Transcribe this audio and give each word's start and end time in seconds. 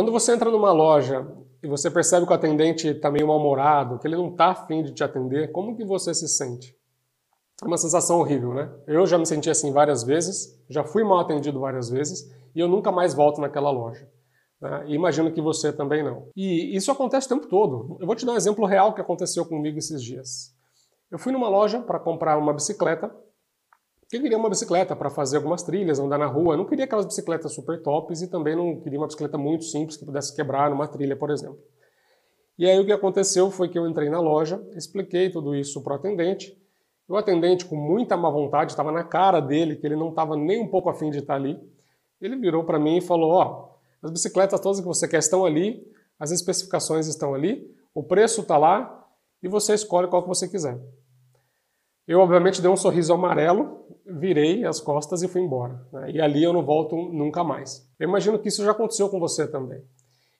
Quando 0.00 0.12
você 0.12 0.32
entra 0.32 0.50
numa 0.50 0.72
loja 0.72 1.30
e 1.62 1.68
você 1.68 1.90
percebe 1.90 2.24
que 2.24 2.32
o 2.32 2.34
atendente 2.34 2.88
está 2.88 3.10
meio 3.10 3.26
mal-humorado, 3.26 3.98
que 3.98 4.08
ele 4.08 4.16
não 4.16 4.30
está 4.30 4.46
afim 4.46 4.82
de 4.82 4.94
te 4.94 5.04
atender, 5.04 5.52
como 5.52 5.76
que 5.76 5.84
você 5.84 6.14
se 6.14 6.26
sente? 6.26 6.74
É 7.62 7.66
uma 7.66 7.76
sensação 7.76 8.18
horrível, 8.18 8.54
né? 8.54 8.72
Eu 8.86 9.06
já 9.06 9.18
me 9.18 9.26
senti 9.26 9.50
assim 9.50 9.70
várias 9.70 10.02
vezes, 10.02 10.58
já 10.70 10.82
fui 10.82 11.04
mal 11.04 11.18
atendido 11.18 11.60
várias 11.60 11.90
vezes 11.90 12.32
e 12.54 12.60
eu 12.60 12.66
nunca 12.66 12.90
mais 12.90 13.12
volto 13.12 13.42
naquela 13.42 13.70
loja. 13.70 14.08
Né? 14.58 14.84
E 14.86 14.94
imagino 14.94 15.30
que 15.32 15.42
você 15.42 15.70
também 15.70 16.02
não. 16.02 16.28
E 16.34 16.74
isso 16.74 16.90
acontece 16.90 17.26
o 17.26 17.36
tempo 17.36 17.46
todo. 17.46 17.98
Eu 18.00 18.06
vou 18.06 18.16
te 18.16 18.24
dar 18.24 18.32
um 18.32 18.36
exemplo 18.36 18.64
real 18.64 18.94
que 18.94 19.02
aconteceu 19.02 19.44
comigo 19.44 19.76
esses 19.76 20.02
dias. 20.02 20.56
Eu 21.10 21.18
fui 21.18 21.30
numa 21.30 21.50
loja 21.50 21.78
para 21.78 22.00
comprar 22.00 22.38
uma 22.38 22.54
bicicleta. 22.54 23.14
Eu 24.12 24.20
queria 24.20 24.36
uma 24.36 24.50
bicicleta 24.50 24.96
para 24.96 25.08
fazer 25.08 25.36
algumas 25.36 25.62
trilhas, 25.62 26.00
andar 26.00 26.18
na 26.18 26.26
rua. 26.26 26.56
Não 26.56 26.64
queria 26.64 26.84
aquelas 26.84 27.06
bicicletas 27.06 27.52
super 27.54 27.80
tops 27.80 28.22
e 28.22 28.28
também 28.28 28.56
não 28.56 28.80
queria 28.80 28.98
uma 28.98 29.06
bicicleta 29.06 29.38
muito 29.38 29.64
simples 29.64 29.96
que 29.96 30.04
pudesse 30.04 30.34
quebrar 30.34 30.68
numa 30.68 30.88
trilha, 30.88 31.14
por 31.14 31.30
exemplo. 31.30 31.60
E 32.58 32.66
aí 32.66 32.78
o 32.80 32.84
que 32.84 32.90
aconteceu 32.90 33.52
foi 33.52 33.68
que 33.68 33.78
eu 33.78 33.88
entrei 33.88 34.10
na 34.10 34.18
loja, 34.18 34.60
expliquei 34.74 35.30
tudo 35.30 35.54
isso 35.54 35.80
para 35.80 35.92
o 35.92 35.96
atendente. 35.96 36.60
O 37.08 37.16
atendente, 37.16 37.64
com 37.64 37.76
muita 37.76 38.16
má 38.16 38.28
vontade, 38.28 38.72
estava 38.72 38.90
na 38.90 39.04
cara 39.04 39.40
dele 39.40 39.76
que 39.76 39.86
ele 39.86 39.96
não 39.96 40.08
estava 40.08 40.36
nem 40.36 40.60
um 40.60 40.68
pouco 40.68 40.90
afim 40.90 41.10
de 41.10 41.18
estar 41.18 41.36
ali. 41.36 41.56
Ele 42.20 42.36
virou 42.36 42.64
para 42.64 42.80
mim 42.80 42.98
e 42.98 43.00
falou: 43.00 43.30
Ó, 43.30 43.70
as 44.02 44.10
bicicletas 44.10 44.58
todas 44.58 44.80
que 44.80 44.86
você 44.86 45.06
quer 45.06 45.18
estão 45.18 45.44
ali, 45.44 45.86
as 46.18 46.32
especificações 46.32 47.06
estão 47.06 47.32
ali, 47.32 47.64
o 47.94 48.02
preço 48.02 48.40
está 48.40 48.58
lá 48.58 49.08
e 49.40 49.48
você 49.48 49.72
escolhe 49.72 50.08
qual 50.08 50.22
que 50.22 50.28
você 50.28 50.48
quiser. 50.48 50.78
Eu, 52.06 52.20
obviamente, 52.20 52.60
dei 52.60 52.70
um 52.70 52.76
sorriso 52.76 53.12
amarelo, 53.12 53.84
virei 54.06 54.64
as 54.64 54.80
costas 54.80 55.22
e 55.22 55.28
fui 55.28 55.40
embora. 55.40 55.86
Né? 55.92 56.12
E 56.12 56.20
ali 56.20 56.42
eu 56.42 56.52
não 56.52 56.64
volto 56.64 56.96
nunca 56.96 57.44
mais. 57.44 57.88
Eu 57.98 58.08
imagino 58.08 58.38
que 58.38 58.48
isso 58.48 58.64
já 58.64 58.72
aconteceu 58.72 59.08
com 59.08 59.20
você 59.20 59.46
também. 59.46 59.82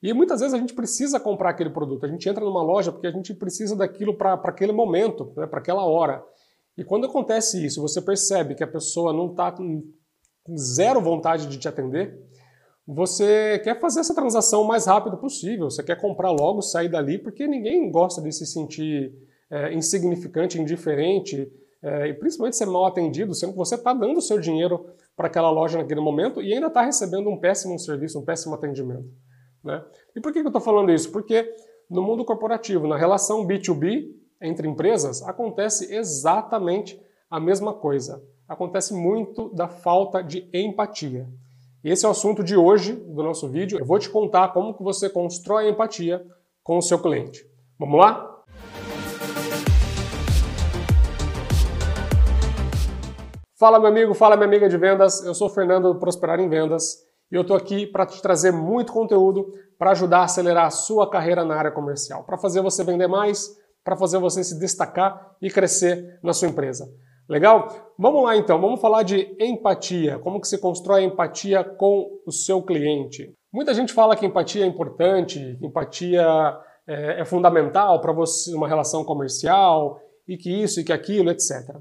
E 0.03 0.13
muitas 0.13 0.41
vezes 0.41 0.55
a 0.55 0.59
gente 0.59 0.73
precisa 0.73 1.21
comprar 1.21 1.51
aquele 1.51 1.71
produto. 1.71 2.07
A 2.07 2.09
gente 2.09 2.29
entra 2.29 2.45
numa 2.45 2.63
loja 2.63 2.91
porque 2.91 3.07
a 3.07 3.13
gente 3.13 3.35
precisa 3.35 3.77
daquilo 3.77 4.15
para 4.15 4.35
aquele 4.35 4.73
momento, 4.73 5.33
né? 5.37 5.47
para 5.47 5.59
aquela 5.61 5.85
hora. 5.85 6.25
E 6.77 6.83
quando 6.83 7.07
acontece 7.07 7.65
isso, 7.65 7.83
você 7.83 8.01
percebe 8.01 8.55
que 8.55 8.65
a 8.65 8.67
pessoa 8.67 9.13
não 9.13 9.31
está 9.31 9.53
com 9.53 9.83
zero 10.57 11.01
vontade 11.01 11.47
de 11.47 11.59
te 11.59 11.69
atender, 11.69 12.19
você 12.87 13.61
quer 13.63 13.79
fazer 13.79 14.01
essa 14.01 14.15
transação 14.15 14.63
o 14.63 14.67
mais 14.67 14.87
rápido 14.87 15.17
possível. 15.17 15.71
Você 15.71 15.83
quer 15.83 16.01
comprar 16.01 16.31
logo, 16.31 16.63
sair 16.63 16.89
dali, 16.89 17.19
porque 17.19 17.47
ninguém 17.47 17.91
gosta 17.91 18.21
de 18.21 18.33
se 18.33 18.47
sentir 18.47 19.13
é, 19.51 19.75
insignificante, 19.75 20.61
indiferente, 20.61 21.51
é, 21.83 22.09
e 22.09 22.15
principalmente 22.15 22.57
ser 22.57 22.67
mal 22.67 22.87
atendido, 22.87 23.35
sendo 23.35 23.53
que 23.53 23.59
você 23.59 23.75
está 23.75 23.93
dando 23.93 24.19
o 24.19 24.23
seu 24.23 24.39
dinheiro 24.39 24.87
para 25.17 25.27
aquela 25.27 25.51
loja 25.51 25.79
naquele 25.79 26.01
momento 26.01 26.41
e 26.41 26.53
ainda 26.53 26.69
está 26.69 26.83
recebendo 26.83 27.29
um 27.29 27.39
péssimo 27.39 27.79
serviço, 27.79 28.19
um 28.19 28.25
péssimo 28.25 28.55
atendimento. 28.55 29.09
Né? 29.65 29.83
E 30.15 30.21
por 30.21 30.33
que, 30.33 30.41
que 30.41 30.47
eu 30.47 30.51
estou 30.51 30.61
falando 30.61 30.93
isso? 30.93 31.11
Porque 31.11 31.51
no 31.91 32.03
mundo 32.03 32.25
corporativo, 32.25 32.87
na 32.87 32.97
relação 32.97 33.47
B2B 33.47 34.05
entre 34.43 34.69
empresas, 34.69 35.23
acontece 35.23 35.95
exatamente 35.95 37.01
a 37.31 37.41
mesma 37.41 37.75
coisa. 37.75 38.23
Acontece 38.49 38.95
muito 38.95 39.53
da 39.55 39.69
falta 39.69 40.23
de 40.23 40.49
empatia. 40.53 41.29
E 41.83 41.91
esse 41.91 42.05
é 42.05 42.09
o 42.09 42.13
assunto 42.13 42.43
de 42.43 42.57
hoje 42.57 42.93
do 42.93 43.23
nosso 43.23 43.49
vídeo. 43.49 43.79
Eu 43.79 43.87
vou 43.87 43.99
te 43.99 44.11
contar 44.11 44.49
como 44.49 44.75
que 44.75 44.83
você 44.83 45.09
constrói 45.09 45.69
empatia 45.69 46.25
com 46.63 46.79
o 46.79 46.83
seu 46.83 46.99
cliente. 46.99 47.45
Vamos 47.79 47.99
lá? 47.99 48.30
Fala 53.61 53.79
meu 53.79 53.89
amigo, 53.89 54.15
fala 54.15 54.37
minha 54.37 54.49
amiga 54.49 54.71
de 54.71 54.79
vendas. 54.79 55.23
Eu 55.23 55.35
sou 55.35 55.47
o 55.47 55.51
Fernando 55.51 55.93
do 55.93 56.01
Prosperar 56.01 56.41
em 56.41 56.49
Vendas 56.49 57.07
e 57.31 57.35
eu 57.35 57.43
estou 57.43 57.55
aqui 57.55 57.87
para 57.87 58.07
te 58.07 58.23
trazer 58.23 58.51
muito 58.51 58.91
conteúdo 58.91 59.53
para 59.79 59.91
ajudar 59.91 60.21
a 60.21 60.25
acelerar 60.25 60.65
a 60.65 60.71
sua 60.71 61.11
carreira 61.11 61.45
na 61.45 61.57
área 61.57 61.71
comercial, 61.71 62.25
para 62.25 62.39
fazer 62.39 62.63
você 62.63 62.83
vender 62.83 63.07
mais, 63.07 63.51
para 63.85 63.99
fazer 63.99 64.17
você 64.17 64.43
se 64.43 64.59
destacar 64.59 65.37
e 65.43 65.51
crescer 65.51 66.19
na 66.23 66.33
sua 66.33 66.49
empresa. 66.49 66.91
Legal? 67.29 67.69
Vamos 67.99 68.25
lá 68.25 68.35
então, 68.35 68.59
vamos 68.59 68.81
falar 68.81 69.03
de 69.03 69.37
empatia, 69.39 70.19
como 70.21 70.41
que 70.41 70.49
se 70.49 70.57
constrói 70.57 71.05
empatia 71.05 71.63
com 71.63 72.09
o 72.27 72.33
seu 72.33 72.63
cliente. 72.63 73.31
Muita 73.53 73.75
gente 73.75 73.93
fala 73.93 74.17
que 74.17 74.25
empatia 74.25 74.65
é 74.65 74.67
importante, 74.67 75.59
que 75.61 75.67
empatia 75.67 76.25
é, 76.87 77.21
é 77.21 77.25
fundamental 77.27 78.01
para 78.01 78.13
você 78.13 78.55
uma 78.55 78.67
relação 78.67 79.05
comercial 79.05 80.01
e 80.27 80.39
que 80.39 80.51
isso 80.51 80.81
e 80.81 80.85
que 80.85 80.95
aquilo, 80.95 81.31
etc. 81.31 81.77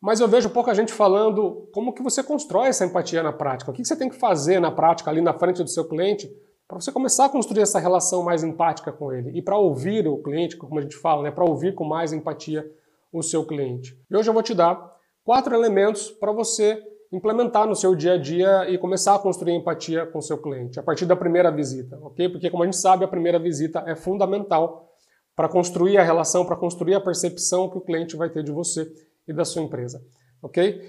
Mas 0.00 0.18
eu 0.18 0.26
vejo 0.26 0.48
pouca 0.48 0.74
gente 0.74 0.92
falando 0.92 1.68
como 1.72 1.92
que 1.92 2.02
você 2.02 2.22
constrói 2.22 2.68
essa 2.68 2.86
empatia 2.86 3.22
na 3.22 3.32
prática. 3.32 3.70
O 3.70 3.74
que 3.74 3.84
você 3.84 3.94
tem 3.94 4.08
que 4.08 4.16
fazer 4.16 4.58
na 4.58 4.70
prática 4.70 5.10
ali 5.10 5.20
na 5.20 5.34
frente 5.34 5.62
do 5.62 5.68
seu 5.68 5.86
cliente 5.86 6.30
para 6.66 6.80
você 6.80 6.90
começar 6.90 7.26
a 7.26 7.28
construir 7.28 7.62
essa 7.62 7.78
relação 7.78 8.22
mais 8.22 8.42
empática 8.42 8.92
com 8.92 9.12
ele 9.12 9.36
e 9.36 9.42
para 9.42 9.58
ouvir 9.58 10.06
o 10.08 10.22
cliente, 10.22 10.56
como 10.56 10.78
a 10.78 10.82
gente 10.82 10.96
fala, 10.96 11.24
né, 11.24 11.30
para 11.30 11.44
ouvir 11.44 11.74
com 11.74 11.84
mais 11.84 12.12
empatia 12.12 12.64
o 13.12 13.22
seu 13.22 13.44
cliente. 13.44 13.98
E 14.10 14.16
hoje 14.16 14.30
eu 14.30 14.34
vou 14.34 14.42
te 14.42 14.54
dar 14.54 14.80
quatro 15.24 15.54
elementos 15.54 16.10
para 16.10 16.32
você 16.32 16.80
implementar 17.12 17.66
no 17.66 17.74
seu 17.74 17.94
dia 17.94 18.12
a 18.12 18.16
dia 18.16 18.70
e 18.70 18.78
começar 18.78 19.16
a 19.16 19.18
construir 19.18 19.54
empatia 19.54 20.06
com 20.06 20.20
o 20.20 20.22
seu 20.22 20.38
cliente 20.38 20.78
a 20.78 20.82
partir 20.82 21.06
da 21.06 21.16
primeira 21.16 21.50
visita, 21.50 21.98
ok? 22.00 22.28
Porque 22.28 22.48
como 22.48 22.62
a 22.62 22.66
gente 22.66 22.76
sabe, 22.76 23.04
a 23.04 23.08
primeira 23.08 23.38
visita 23.38 23.82
é 23.86 23.96
fundamental 23.96 24.88
para 25.34 25.48
construir 25.48 25.98
a 25.98 26.04
relação, 26.04 26.46
para 26.46 26.56
construir 26.56 26.94
a 26.94 27.00
percepção 27.00 27.68
que 27.68 27.78
o 27.78 27.80
cliente 27.80 28.16
vai 28.16 28.30
ter 28.30 28.44
de 28.44 28.52
você 28.52 28.88
e 29.30 29.32
da 29.32 29.44
sua 29.44 29.62
empresa, 29.62 30.02
ok? 30.42 30.82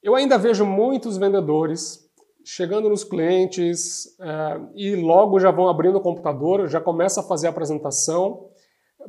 Eu 0.00 0.14
ainda 0.14 0.38
vejo 0.38 0.64
muitos 0.64 1.18
vendedores 1.18 2.06
chegando 2.44 2.88
nos 2.88 3.02
clientes 3.02 4.06
uh, 4.20 4.70
e 4.76 4.94
logo 4.94 5.40
já 5.40 5.50
vão 5.50 5.68
abrindo 5.68 5.98
o 5.98 6.00
computador, 6.00 6.68
já 6.68 6.80
começa 6.80 7.20
a 7.20 7.24
fazer 7.24 7.48
a 7.48 7.50
apresentação 7.50 8.48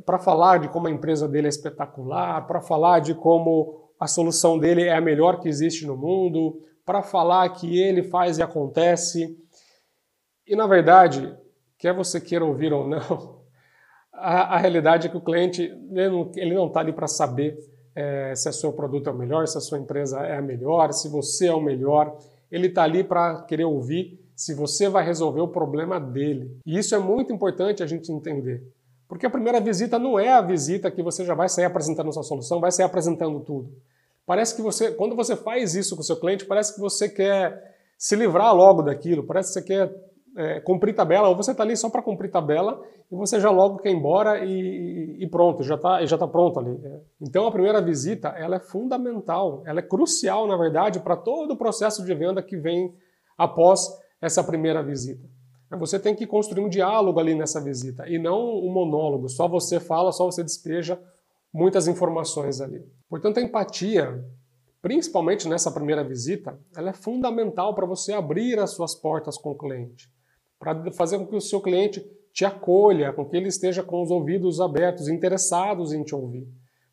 para 0.04 0.18
falar 0.18 0.58
de 0.58 0.70
como 0.70 0.88
a 0.88 0.92
empresa 0.92 1.28
dele 1.28 1.46
é 1.46 1.50
espetacular, 1.50 2.48
para 2.48 2.60
falar 2.62 3.00
de 3.00 3.14
como 3.14 3.92
a 4.00 4.08
solução 4.08 4.58
dele 4.58 4.84
é 4.84 4.96
a 4.96 5.02
melhor 5.02 5.40
que 5.40 5.48
existe 5.48 5.86
no 5.86 5.96
mundo, 5.96 6.60
para 6.84 7.04
falar 7.04 7.48
que 7.50 7.80
ele 7.80 8.02
faz 8.02 8.40
e 8.40 8.42
acontece. 8.42 9.38
E 10.48 10.56
na 10.56 10.66
verdade, 10.66 11.36
quer 11.78 11.94
você 11.94 12.20
queira 12.20 12.44
ouvir 12.44 12.74
ou 12.74 12.88
não, 12.88 13.44
a, 14.14 14.56
a 14.56 14.58
realidade 14.58 15.08
é 15.08 15.12
que 15.12 15.18
o 15.18 15.24
cliente 15.24 15.62
ele 16.36 16.56
não 16.56 16.68
está 16.68 16.80
ali 16.80 16.92
para 16.92 17.08
saber 17.08 17.56
é, 17.98 18.36
se 18.36 18.48
o 18.48 18.54
seu 18.54 18.72
produto 18.72 19.10
é 19.10 19.12
o 19.12 19.16
melhor, 19.16 19.48
se 19.48 19.58
a 19.58 19.62
sua 19.62 19.80
empresa 19.80 20.20
é 20.20 20.38
a 20.38 20.42
melhor, 20.42 20.94
se 20.94 21.10
você 21.10 21.48
é 21.48 21.54
o 21.54 21.60
melhor. 21.60 22.16
Ele 22.52 22.68
está 22.68 22.84
ali 22.84 23.04
para 23.04 23.42
querer 23.42 23.66
ouvir 23.66 24.24
se 24.36 24.54
você 24.54 24.88
vai 24.88 25.04
resolver 25.04 25.42
o 25.42 25.48
problema 25.48 26.00
dele. 26.00 26.62
E 26.64 26.78
isso 26.78 26.94
é 26.94 27.00
muito 27.00 27.34
importante 27.34 27.82
a 27.82 27.88
gente 27.88 28.12
entender. 28.12 28.64
Porque 29.08 29.26
a 29.26 29.30
primeira 29.32 29.60
visita 29.60 29.98
não 29.98 30.20
é 30.20 30.32
a 30.32 30.42
visita 30.42 30.92
que 30.92 31.02
você 31.02 31.26
já 31.26 31.34
vai 31.34 31.50
sair 31.50 31.66
apresentando 31.66 32.14
sua 32.14 32.22
solução, 32.22 32.60
vai 32.60 32.72
sair 32.72 32.86
apresentando 32.86 33.40
tudo. 33.40 33.72
Parece 34.28 34.56
que 34.56 34.62
você, 34.62 34.92
quando 34.92 35.16
você 35.16 35.36
faz 35.36 35.74
isso 35.74 35.96
com 35.96 36.02
o 36.02 36.06
seu 36.06 36.20
cliente, 36.20 36.46
parece 36.46 36.76
que 36.76 36.80
você 36.80 37.10
quer 37.10 37.76
se 37.98 38.16
livrar 38.16 38.54
logo 38.54 38.84
daquilo, 38.84 39.24
parece 39.24 39.50
que 39.50 39.54
você 39.54 39.62
quer 39.66 40.07
é, 40.38 40.60
cumprir 40.60 40.94
tabela, 40.94 41.28
ou 41.28 41.36
você 41.36 41.52
está 41.52 41.64
ali 41.64 41.76
só 41.76 41.90
para 41.90 42.04
cumprir 42.04 42.30
tabela 42.30 42.80
e 43.12 43.16
você 43.16 43.40
já 43.40 43.50
logo 43.50 43.80
quer 43.80 43.90
ir 43.90 43.96
embora 43.96 44.46
e, 44.46 45.18
e 45.20 45.28
pronto, 45.28 45.64
já 45.64 45.74
está 45.76 46.06
já 46.06 46.18
tá 46.18 46.28
pronto 46.28 46.60
ali. 46.60 46.80
Então 47.20 47.48
a 47.48 47.52
primeira 47.52 47.82
visita 47.82 48.30
ela 48.30 48.58
é 48.58 48.60
fundamental, 48.60 49.64
ela 49.66 49.80
é 49.80 49.82
crucial, 49.82 50.48
na 50.48 50.56
verdade, 50.56 51.00
para 51.00 51.18
todo 51.18 51.52
o 51.52 51.58
processo 51.58 52.06
de 52.06 52.14
venda 52.14 52.44
que 52.44 52.56
vem 52.56 52.94
após 53.36 53.90
essa 54.22 54.44
primeira 54.44 54.84
visita. 54.84 55.28
Você 55.80 56.00
tem 56.00 56.16
que 56.16 56.28
construir 56.28 56.64
um 56.64 56.70
diálogo 56.70 57.20
ali 57.20 57.34
nessa 57.34 57.60
visita 57.60 58.08
e 58.08 58.20
não 58.20 58.60
um 58.60 58.72
monólogo, 58.72 59.28
só 59.28 59.48
você 59.48 59.80
fala, 59.80 60.12
só 60.12 60.26
você 60.26 60.44
despeja 60.44 61.00
muitas 61.52 61.88
informações 61.88 62.62
ali. 62.62 62.86
Portanto, 63.10 63.40
a 63.40 63.42
empatia, 63.42 64.24
principalmente 64.82 65.48
nessa 65.50 65.72
primeira 65.72 66.04
visita, 66.04 66.58
ela 66.76 66.92
é 66.92 66.94
fundamental 66.94 67.74
para 67.74 67.88
você 67.88 68.14
abrir 68.14 68.60
as 68.60 68.72
suas 68.72 68.94
portas 68.94 69.36
com 69.36 69.52
o 69.52 69.58
cliente 69.58 70.16
para 70.60 70.92
fazer 70.92 71.18
com 71.18 71.28
que 71.28 71.36
o 71.36 71.42
seu 71.42 71.62
cliente 71.62 72.06
te 72.34 72.46
acolha, 72.46 73.12
com 73.14 73.26
que 73.26 73.36
ele 73.36 73.48
esteja 73.48 73.82
com 73.82 74.02
os 74.02 74.12
ouvidos 74.12 74.62
abertos, 74.62 75.08
interessados 75.08 75.92
em 75.92 76.04
te 76.04 76.14
ouvir, 76.14 76.48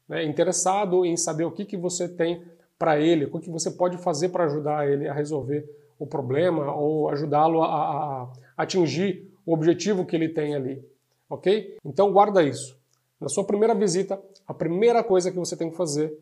né? 0.09 0.25
interessado 0.25 1.05
em 1.05 1.17
saber 1.17 1.45
o 1.45 1.51
que, 1.51 1.65
que 1.65 1.77
você 1.77 2.09
tem 2.09 2.43
para 2.79 2.99
ele, 2.99 3.27
o 3.27 3.39
que 3.39 3.51
você 3.51 3.71
pode 3.71 3.99
fazer 3.99 4.31
para 4.31 4.45
ajudar 4.45 4.91
ele 4.91 5.09
a 5.09 5.13
resolver 5.13 5.69
o 5.99 6.07
problema 6.07 6.75
ou 6.75 7.09
ajudá-lo 7.09 7.63
a, 7.63 7.67
a, 7.67 8.33
atingir 8.57 9.31
o 9.47 9.53
objetivo 9.53 10.05
que 10.05 10.17
ele 10.17 10.29
tem 10.29 10.55
ali, 10.55 10.83
ok? 11.29 11.77
Então 11.85 12.13
guarda 12.13 12.43
isso. 12.43 12.79
Na 13.21 13.29
sua 13.29 13.45
primeira 13.45 13.75
visita, 13.75 14.21
a 14.47 14.55
primeira 14.55 15.05
coisa 15.05 15.31
que 15.31 15.39
você 15.39 15.57
tem 15.57 15.71
que 15.71 15.77
fazer 15.77 16.13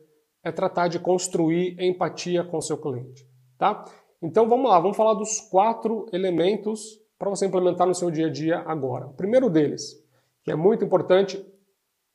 é 0.44 0.50
tratar 0.50 0.88
de 0.88 0.98
construir 0.98 1.76
empatia 1.80 2.44
com 2.44 2.58
o 2.58 2.62
seu 2.62 2.76
cliente, 2.76 3.26
tá? 3.56 3.84
Então 4.20 4.48
vamos 4.48 4.70
lá, 4.70 4.78
vamos 4.78 4.96
falar 4.96 5.14
dos 5.14 5.40
quatro 5.40 6.06
elementos 6.12 7.01
para 7.22 7.30
você 7.30 7.46
implementar 7.46 7.86
no 7.86 7.94
seu 7.94 8.10
dia 8.10 8.26
a 8.26 8.30
dia 8.30 8.58
agora. 8.66 9.06
O 9.06 9.12
primeiro 9.14 9.48
deles, 9.48 10.04
que 10.42 10.50
é 10.50 10.56
muito 10.56 10.84
importante, 10.84 11.40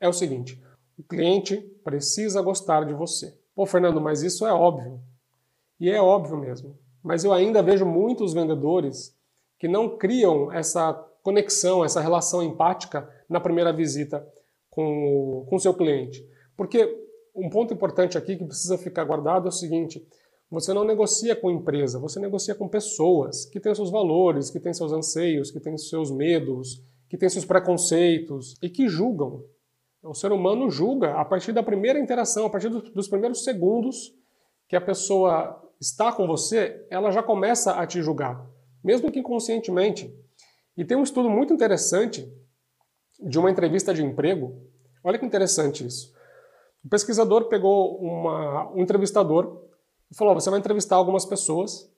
é 0.01 0.09
o 0.09 0.11
seguinte: 0.11 0.61
o 0.99 1.03
cliente 1.03 1.61
precisa 1.81 2.41
gostar 2.41 2.83
de 2.83 2.93
você. 2.93 3.33
Pô, 3.55 3.65
Fernando, 3.65 4.01
mas 4.01 4.21
isso 4.21 4.45
é 4.45 4.51
óbvio. 4.51 4.99
E 5.79 5.89
é 5.89 6.01
óbvio 6.01 6.35
mesmo. 6.35 6.77
Mas 7.01 7.23
eu 7.23 7.31
ainda 7.31 7.63
vejo 7.63 7.85
muitos 7.85 8.33
vendedores 8.33 9.17
que 9.57 9.69
não 9.69 9.97
criam 9.97 10.51
essa 10.51 10.91
conexão, 11.23 11.85
essa 11.85 12.01
relação 12.01 12.43
empática 12.43 13.09
na 13.29 13.39
primeira 13.39 13.71
visita 13.71 14.27
com 14.69 15.47
o 15.49 15.59
seu 15.59 15.73
cliente. 15.73 16.21
Porque 16.57 16.85
um 17.33 17.49
ponto 17.49 17.73
importante 17.73 18.17
aqui 18.17 18.35
que 18.35 18.43
precisa 18.43 18.77
ficar 18.77 19.05
guardado 19.05 19.45
é 19.45 19.49
o 19.49 19.53
seguinte: 19.53 20.05
você 20.49 20.73
não 20.73 20.85
negocia 20.85 21.35
com 21.35 21.51
empresa, 21.51 21.99
você 21.99 22.19
negocia 22.19 22.55
com 22.55 22.67
pessoas 22.67 23.45
que 23.45 23.59
têm 23.59 23.75
seus 23.75 23.91
valores, 23.91 24.49
que 24.49 24.59
têm 24.59 24.73
seus 24.73 24.93
anseios, 24.93 25.51
que 25.51 25.59
têm 25.59 25.77
seus 25.77 26.09
medos, 26.09 26.81
que 27.09 27.17
têm 27.17 27.29
seus 27.29 27.45
preconceitos 27.45 28.55
e 28.61 28.69
que 28.69 28.87
julgam. 28.87 29.43
O 30.01 30.13
ser 30.13 30.31
humano 30.31 30.69
julga 30.69 31.15
a 31.15 31.25
partir 31.25 31.51
da 31.51 31.61
primeira 31.61 31.99
interação, 31.99 32.45
a 32.45 32.49
partir 32.49 32.69
dos 32.69 33.07
primeiros 33.07 33.43
segundos 33.43 34.13
que 34.69 34.75
a 34.75 34.81
pessoa 34.81 35.61
está 35.79 36.11
com 36.11 36.25
você, 36.25 36.85
ela 36.89 37.11
já 37.11 37.21
começa 37.21 37.73
a 37.73 37.85
te 37.85 38.01
julgar, 38.01 38.45
mesmo 38.83 39.11
que 39.11 39.19
inconscientemente. 39.19 40.13
E 40.77 40.85
tem 40.85 40.95
um 40.95 41.03
estudo 41.03 41.29
muito 41.29 41.53
interessante 41.53 42.31
de 43.19 43.37
uma 43.37 43.51
entrevista 43.51 43.93
de 43.93 44.03
emprego. 44.03 44.61
Olha 45.03 45.17
que 45.17 45.25
interessante 45.25 45.85
isso. 45.85 46.13
O 46.85 46.89
pesquisador 46.89 47.49
pegou 47.49 47.97
uma, 47.97 48.71
um 48.71 48.81
entrevistador 48.81 49.66
e 50.11 50.15
falou: 50.15 50.33
você 50.33 50.49
vai 50.49 50.59
entrevistar 50.59 50.95
algumas 50.95 51.25
pessoas. 51.25 51.91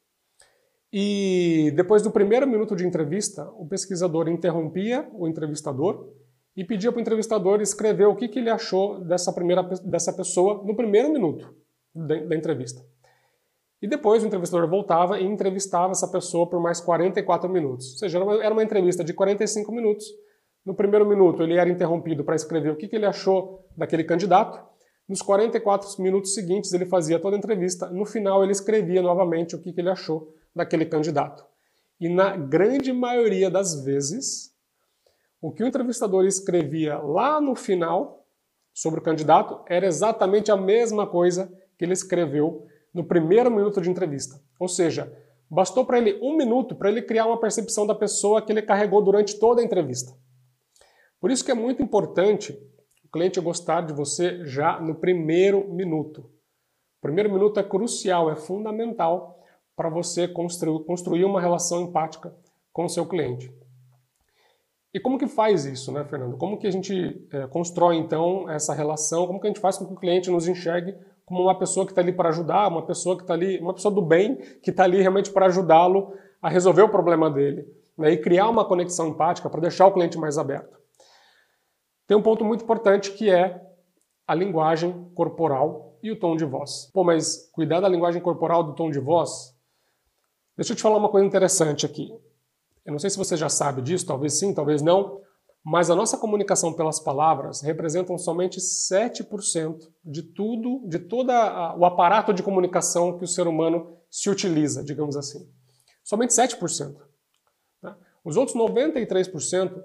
E 0.91 1.71
depois 1.75 2.01
do 2.01 2.09
primeiro 2.09 2.47
minuto 2.47 2.75
de 2.75 2.85
entrevista, 2.85 3.47
o 3.57 3.67
pesquisador 3.67 4.27
interrompia 4.27 5.07
o 5.13 5.27
entrevistador 5.27 6.09
e 6.55 6.63
pedia 6.63 6.91
para 6.91 6.97
o 6.97 7.01
entrevistador 7.01 7.61
escrever 7.61 8.07
o 8.07 8.15
que, 8.15 8.27
que 8.27 8.39
ele 8.39 8.49
achou 8.49 8.99
dessa 9.05 9.31
primeira 9.31 9.61
dessa 9.61 10.11
pessoa 10.11 10.63
no 10.65 10.75
primeiro 10.75 11.11
minuto 11.11 11.53
da, 11.93 12.35
entrevista. 12.35 12.83
E 13.81 13.87
depois 13.87 14.23
o 14.23 14.27
entrevistador 14.27 14.67
voltava 14.67 15.19
e 15.19 15.25
entrevistava 15.25 15.91
essa 15.91 16.07
pessoa 16.07 16.49
por 16.49 16.59
mais 16.59 16.81
44 16.81 17.49
minutos. 17.49 17.93
Ou 17.93 17.97
seja, 17.99 18.17
era 18.17 18.25
uma, 18.25 18.43
era 18.43 18.53
uma 18.53 18.63
entrevista 18.63 19.03
de 19.03 19.13
45 19.13 19.71
minutos. 19.71 20.05
No 20.65 20.73
primeiro 20.73 21.05
minuto, 21.05 21.41
ele 21.43 21.55
era 21.55 21.69
interrompido 21.69 22.23
para 22.23 22.35
escrever 22.35 22.71
o 22.71 22.75
que, 22.75 22.87
que 22.87 22.95
ele 22.95 23.05
achou 23.05 23.65
daquele 23.77 24.03
candidato. 24.03 24.59
Nos 25.09 25.23
44 25.23 25.99
minutos 26.03 26.35
seguintes, 26.35 26.71
ele 26.71 26.85
fazia 26.85 27.19
toda 27.19 27.35
a 27.35 27.39
entrevista. 27.39 27.89
No 27.89 28.05
final, 28.05 28.43
ele 28.43 28.51
escrevia 28.51 29.01
novamente 29.01 29.55
o 29.55 29.59
que 29.59 29.73
ele 29.75 29.89
achou 29.89 30.35
daquele 30.55 30.85
candidato. 30.85 31.43
E 31.99 32.07
na 32.07 32.37
grande 32.37 32.93
maioria 32.93 33.49
das 33.49 33.83
vezes, 33.83 34.53
o 35.41 35.51
que 35.51 35.63
o 35.63 35.67
entrevistador 35.67 36.25
escrevia 36.25 36.99
lá 36.99 37.41
no 37.41 37.55
final 37.55 38.23
sobre 38.71 38.99
o 38.99 39.03
candidato 39.03 39.59
era 39.67 39.87
exatamente 39.87 40.51
a 40.51 40.55
mesma 40.55 41.07
coisa 41.07 41.51
que 41.75 41.83
ele 41.83 41.93
escreveu 41.93 42.67
no 42.93 43.03
primeiro 43.03 43.49
minuto 43.49 43.81
de 43.81 43.89
entrevista. 43.89 44.39
Ou 44.59 44.67
seja, 44.67 45.11
bastou 45.49 45.85
para 45.85 45.97
ele 45.97 46.19
um 46.21 46.37
minuto 46.37 46.75
para 46.75 46.89
ele 46.89 47.01
criar 47.01 47.25
uma 47.25 47.39
percepção 47.39 47.87
da 47.87 47.95
pessoa 47.95 48.43
que 48.43 48.51
ele 48.51 48.61
carregou 48.61 49.01
durante 49.01 49.39
toda 49.39 49.59
a 49.59 49.65
entrevista. 49.65 50.13
Por 51.19 51.31
isso 51.31 51.43
que 51.43 51.51
é 51.51 51.55
muito 51.55 51.81
importante 51.81 52.55
o 53.09 53.11
cliente 53.11 53.41
gostar 53.41 53.81
de 53.81 53.91
você 53.91 54.45
já 54.45 54.79
no 54.79 54.93
primeiro 54.93 55.67
minuto. 55.67 56.19
O 56.19 57.01
primeiro 57.01 57.31
minuto 57.33 57.59
é 57.59 57.63
crucial, 57.63 58.29
é 58.29 58.35
fundamental 58.35 59.43
para 59.75 59.89
você 59.89 60.27
construir, 60.27 60.85
construir 60.85 61.25
uma 61.25 61.41
relação 61.41 61.81
empática 61.81 62.31
com 62.71 62.85
o 62.85 62.89
seu 62.89 63.07
cliente. 63.07 63.51
E 64.93 64.99
como 64.99 65.17
que 65.17 65.25
faz 65.25 65.65
isso, 65.65 65.91
né, 65.91 66.05
Fernando? 66.05 66.37
Como 66.37 66.59
que 66.59 66.67
a 66.67 66.71
gente 66.71 67.27
é, 67.31 67.47
constrói 67.47 67.95
então 67.95 68.47
essa 68.47 68.75
relação? 68.75 69.25
Como 69.25 69.39
que 69.39 69.47
a 69.47 69.49
gente 69.49 69.59
faz 69.59 69.77
com 69.77 69.87
que 69.87 69.93
o 69.93 69.97
cliente 69.97 70.29
nos 70.29 70.47
enxergue 70.47 70.95
como 71.25 71.41
uma 71.41 71.57
pessoa 71.57 71.87
que 71.87 71.91
está 71.91 72.01
ali 72.01 72.13
para 72.13 72.29
ajudar, 72.29 72.67
uma 72.67 72.85
pessoa 72.85 73.15
que 73.15 73.23
está 73.23 73.33
ali, 73.33 73.59
uma 73.59 73.73
pessoa 73.73 73.93
do 73.93 74.03
bem 74.03 74.35
que 74.61 74.69
está 74.69 74.83
ali 74.83 75.01
realmente 75.01 75.31
para 75.31 75.47
ajudá-lo 75.47 76.13
a 76.39 76.47
resolver 76.49 76.83
o 76.83 76.89
problema 76.89 77.29
dele, 77.29 77.67
né, 77.97 78.11
e 78.11 78.17
criar 78.17 78.49
uma 78.49 78.65
conexão 78.65 79.07
empática 79.07 79.49
para 79.49 79.61
deixar 79.61 79.87
o 79.87 79.91
cliente 79.91 80.17
mais 80.17 80.37
aberto. 80.37 80.79
Tem 82.09 82.17
um 82.17 82.23
ponto 82.23 82.43
muito 82.43 82.63
importante 82.63 83.11
que 83.11 83.29
é 83.29 83.61
a 84.27 84.33
linguagem 84.33 85.11
corporal 85.13 85.99
e 86.01 86.11
o 86.11 86.17
tom 86.17 86.35
de 86.35 86.43
voz. 86.43 86.89
Pô, 86.91 87.03
mas 87.03 87.51
cuidar 87.51 87.81
da 87.81 87.87
linguagem 87.87 88.19
corporal 88.19 88.63
do 88.63 88.73
tom 88.73 88.89
de 88.89 88.97
voz? 88.97 89.55
Deixa 90.57 90.73
eu 90.73 90.75
te 90.75 90.81
falar 90.81 90.97
uma 90.97 91.09
coisa 91.09 91.27
interessante 91.27 91.85
aqui. 91.85 92.09
Eu 92.83 92.93
não 92.93 92.97
sei 92.97 93.11
se 93.11 93.17
você 93.17 93.37
já 93.37 93.47
sabe 93.47 93.83
disso, 93.83 94.07
talvez 94.07 94.39
sim, 94.39 94.55
talvez 94.55 94.81
não, 94.81 95.21
mas 95.63 95.91
a 95.91 95.95
nossa 95.95 96.17
comunicação 96.17 96.73
pelas 96.73 96.99
palavras 96.99 97.61
representam 97.61 98.17
somente 98.17 98.59
7% 98.59 99.77
de 100.03 100.23
tudo, 100.23 100.81
de 100.87 100.97
todo 100.97 101.29
o 101.29 101.85
aparato 101.85 102.33
de 102.33 102.41
comunicação 102.41 103.19
que 103.19 103.23
o 103.23 103.27
ser 103.27 103.45
humano 103.45 103.99
se 104.09 104.31
utiliza, 104.31 104.83
digamos 104.83 105.15
assim. 105.15 105.47
Somente 106.03 106.31
7%. 106.31 106.95
Né? 107.83 107.95
Os 108.25 108.35
outros 108.35 108.57
93% 108.57 109.79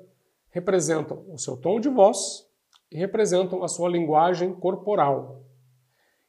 representam 0.54 1.24
o 1.28 1.36
seu 1.36 1.56
tom 1.56 1.80
de 1.80 1.88
voz 1.88 2.46
e 2.90 2.96
representam 2.96 3.64
a 3.64 3.68
sua 3.68 3.88
linguagem 3.88 4.54
corporal. 4.54 5.42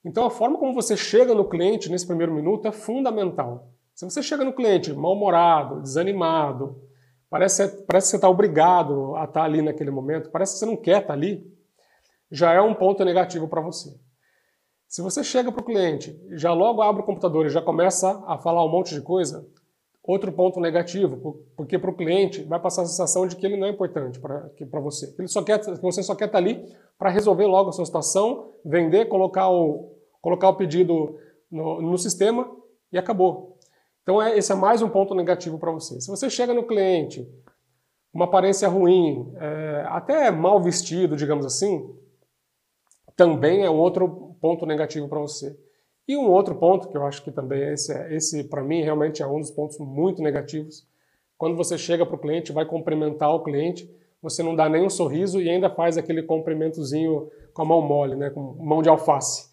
Então, 0.04 0.26
a 0.26 0.32
forma 0.32 0.58
como 0.58 0.74
você 0.74 0.98
chega 0.98 1.36
no 1.36 1.48
cliente 1.48 1.92
nesse 1.92 2.08
primeiro 2.08 2.34
minuto 2.34 2.68
é 2.68 2.72
fundamental. 2.72 3.72
Se 3.94 4.04
você 4.04 4.24
chega 4.24 4.44
no 4.44 4.52
cliente 4.52 4.92
mal-humorado, 4.92 5.80
desanimado, 5.80 6.82
parece, 7.30 7.68
parece 7.84 8.08
que 8.08 8.12
você 8.12 8.16
está 8.16 8.28
obrigado 8.28 9.16
a 9.16 9.26
estar 9.26 9.44
ali 9.44 9.62
naquele 9.62 9.92
momento, 9.92 10.32
parece 10.32 10.54
que 10.54 10.60
você 10.60 10.66
não 10.66 10.76
quer 10.76 11.02
estar 11.02 11.14
ali, 11.14 11.46
já 12.32 12.52
é 12.52 12.60
um 12.60 12.74
ponto 12.74 13.06
negativo 13.06 13.48
para 13.48 13.62
você. 13.62 13.96
Se 14.88 15.04
você 15.04 15.24
chega 15.24 15.52
para 15.52 15.62
o 15.62 15.66
cliente, 15.66 16.20
já 16.32 16.52
logo 16.52 16.82
abre 16.82 17.04
o 17.04 17.06
computador 17.06 17.46
e 17.46 17.50
já 17.50 17.62
começa 17.62 18.24
a 18.26 18.40
falar 18.40 18.66
um 18.66 18.72
monte 18.72 18.96
de 18.96 19.02
coisa, 19.02 19.48
Outro 20.08 20.32
ponto 20.32 20.60
negativo, 20.60 21.44
porque 21.58 21.80
para 21.80 21.90
o 21.90 21.96
cliente 21.96 22.44
vai 22.44 22.60
passar 22.60 22.84
a 22.84 22.86
sensação 22.86 23.26
de 23.26 23.36
que 23.36 23.44
ele 23.44 23.58
não 23.58 23.66
é 23.66 23.72
importante 23.72 24.20
para 24.20 24.80
você. 24.80 25.12
Ele 25.18 25.28
só 25.28 25.42
quer, 25.42 25.60
que 25.60 25.82
você 25.82 26.04
só 26.04 26.14
quer 26.14 26.26
estar 26.26 26.38
tá 26.38 26.44
ali 26.44 26.64
para 26.96 27.10
resolver 27.10 27.48
logo 27.48 27.70
a 27.70 27.74
sua 27.74 27.86
situação, 27.88 28.52
vender, 28.64 29.06
colocar 29.06 29.50
o, 29.50 29.96
colocar 30.22 30.50
o 30.50 30.56
pedido 30.56 31.18
no, 31.50 31.82
no 31.82 31.98
sistema 31.98 32.48
e 32.92 33.00
acabou. 33.00 33.58
Então 34.04 34.22
é, 34.22 34.38
esse 34.38 34.52
é 34.52 34.56
mais 34.56 34.84
um 34.84 34.90
ponto 34.90 35.16
negativo 35.16 35.58
para 35.58 35.72
você. 35.72 36.00
Se 36.00 36.08
você 36.08 36.30
chega 36.30 36.54
no 36.54 36.68
cliente, 36.68 37.28
uma 38.14 38.26
aparência 38.26 38.68
ruim, 38.68 39.34
é, 39.38 39.86
até 39.88 40.30
mal 40.30 40.62
vestido, 40.62 41.16
digamos 41.16 41.48
assim, 41.48 41.84
também 43.16 43.64
é 43.66 43.70
outro 43.72 44.36
ponto 44.40 44.68
negativo 44.68 45.10
para 45.10 45.20
você. 45.20 45.58
E 46.08 46.16
um 46.16 46.30
outro 46.30 46.56
ponto 46.56 46.88
que 46.90 46.98
eu 46.98 47.06
acho 47.06 47.24
que 47.24 47.32
também 47.32 47.62
é 47.62 47.74
esse, 47.74 47.94
esse 48.14 48.44
para 48.44 48.64
mim 48.64 48.82
realmente 48.82 49.24
é 49.24 49.28
um 49.28 49.40
dos 49.40 49.50
pontos 49.50 49.78
muito 49.80 50.22
negativos. 50.22 50.86
Quando 51.38 51.56
você 51.56 51.78
chega 51.78 52.06
para 52.06 52.16
o 52.16 52.20
cliente, 52.20 52.52
vai 52.52 52.66
cumprimentar 52.66 53.34
o 53.34 53.44
cliente, 53.44 53.90
você 54.22 54.42
não 54.42 54.56
dá 54.56 54.70
nenhum 54.70 54.90
sorriso 54.90 55.42
e 55.42 55.50
ainda 55.50 55.70
faz 55.70 55.98
aquele 55.98 56.24
cumprimentozinho 56.24 57.30
com 57.54 57.62
a 57.62 57.66
mão 57.66 57.82
mole, 57.82 58.16
né, 58.16 58.30
com 58.30 58.42
mão 58.60 58.82
de 58.82 58.90
alface. 58.90 59.50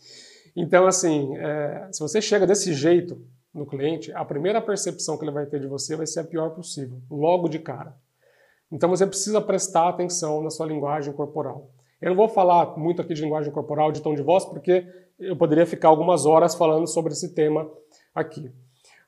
Então, 0.55 0.87
assim, 0.87 1.37
é, 1.37 1.89
se 1.91 2.01
você 2.01 2.21
chega 2.21 2.47
desse 2.47 2.73
jeito 2.75 3.21
no 3.55 3.67
cliente, 3.67 4.13
a 4.13 4.25
primeira 4.25 4.61
percepção 4.61 5.17
que 5.17 5.25
ele 5.25 5.31
vai 5.31 5.47
ter 5.47 5.61
de 5.61 5.67
você 5.67 5.97
vai 5.97 6.07
ser 6.07 6.21
a 6.21 6.25
pior 6.25 6.51
possível, 6.51 6.99
logo 7.11 7.49
de 7.49 7.59
cara. 7.59 7.95
Então 8.71 8.89
você 8.89 9.07
precisa 9.07 9.41
prestar 9.41 9.89
atenção 9.89 10.43
na 10.43 10.49
sua 10.49 10.67
linguagem 10.67 11.13
corporal. 11.13 11.71
Eu 12.01 12.11
não 12.11 12.17
vou 12.17 12.29
falar 12.29 12.77
muito 12.79 13.03
aqui 13.03 13.13
de 13.13 13.23
linguagem 13.23 13.53
corporal, 13.53 13.93
de 13.93 14.01
tom 14.01 14.15
de 14.15 14.23
voz, 14.23 14.45
porque 14.45 14.87
eu 15.23 15.37
poderia 15.37 15.67
ficar 15.67 15.89
algumas 15.89 16.27
horas 16.27 16.55
falando 16.55 16.87
sobre 16.87 17.13
esse 17.13 17.35
tema 17.35 17.69
aqui. 18.15 18.51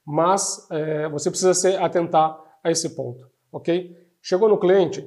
Mas 0.04 0.66
é, 0.70 1.08
você 1.08 1.30
precisa 1.30 1.54
se 1.54 1.76
atentar 1.76 2.38
a 2.62 2.70
esse 2.70 2.94
ponto, 2.94 3.26
ok? 3.52 3.96
Chegou 4.22 4.48
no 4.48 4.58
cliente, 4.58 5.06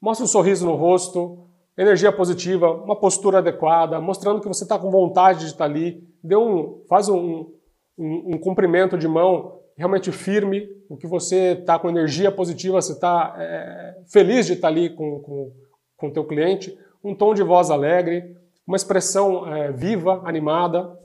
mostra 0.00 0.24
um 0.24 0.28
sorriso 0.28 0.66
no 0.66 0.74
rosto, 0.74 1.46
energia 1.76 2.12
positiva, 2.12 2.70
uma 2.70 2.96
postura 2.96 3.38
adequada, 3.38 4.00
mostrando 4.00 4.40
que 4.40 4.48
você 4.48 4.64
está 4.64 4.78
com 4.78 4.90
vontade 4.90 5.40
de 5.40 5.46
estar 5.46 5.64
ali, 5.64 6.06
dê 6.22 6.36
um, 6.36 6.82
faz 6.88 7.08
um, 7.08 7.50
um, 7.98 8.34
um 8.34 8.38
cumprimento 8.38 8.98
de 8.98 9.08
mão 9.08 9.60
realmente 9.76 10.12
firme, 10.12 10.68
o 10.88 10.96
que 10.96 11.06
você 11.06 11.52
está 11.58 11.78
com 11.78 11.88
energia 11.88 12.30
positiva, 12.30 12.80
você 12.80 12.92
está 12.92 13.34
é, 13.38 14.02
feliz 14.06 14.46
de 14.46 14.52
estar 14.54 14.68
ali 14.68 14.90
com, 14.90 15.20
com, 15.20 15.52
com 15.96 16.08
o 16.08 16.12
teu 16.12 16.24
cliente, 16.24 16.76
um 17.02 17.14
tom 17.14 17.34
de 17.34 17.42
voz 17.42 17.70
alegre, 17.70 18.36
uma 18.66 18.76
expressão 18.76 19.46
é, 19.52 19.72
viva, 19.72 20.22
animada, 20.24 20.98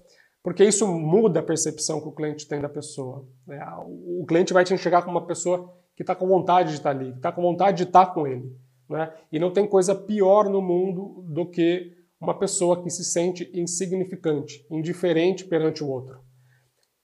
porque 0.44 0.64
isso 0.64 0.88
muda 0.88 1.40
a 1.40 1.44
percepção 1.44 2.00
que 2.00 2.08
o 2.08 2.14
cliente 2.14 2.48
tem 2.48 2.62
da 2.62 2.70
pessoa. 2.70 3.28
Né? 3.46 3.60
O 3.86 4.26
cliente 4.26 4.54
vai 4.54 4.64
te 4.64 4.74
enxergar 4.74 5.02
como 5.02 5.18
uma 5.18 5.28
pessoa 5.28 5.74
que 5.96 6.04
está 6.04 6.16
com 6.16 6.28
vontade 6.28 6.70
de 6.70 6.76
estar 6.78 6.92
ali, 6.92 7.12
que 7.12 7.18
está 7.18 7.32
com 7.32 7.42
vontade 7.42 7.78
de 7.78 7.84
estar 7.84 8.08
com 8.14 8.28
ele. 8.28 8.56
Né? 8.90 9.12
E 9.32 9.40
não 9.40 9.52
tem 9.52 9.68
coisa 9.68 9.94
pior 9.94 10.50
no 10.50 10.62
mundo 10.62 11.26
do 11.28 11.46
que 11.46 11.98
uma 12.20 12.38
pessoa 12.38 12.82
que 12.82 12.90
se 12.90 13.04
sente 13.04 13.50
insignificante, 13.54 14.66
indiferente 14.72 15.46
perante 15.46 15.84
o 15.84 15.90
outro. 15.90 16.20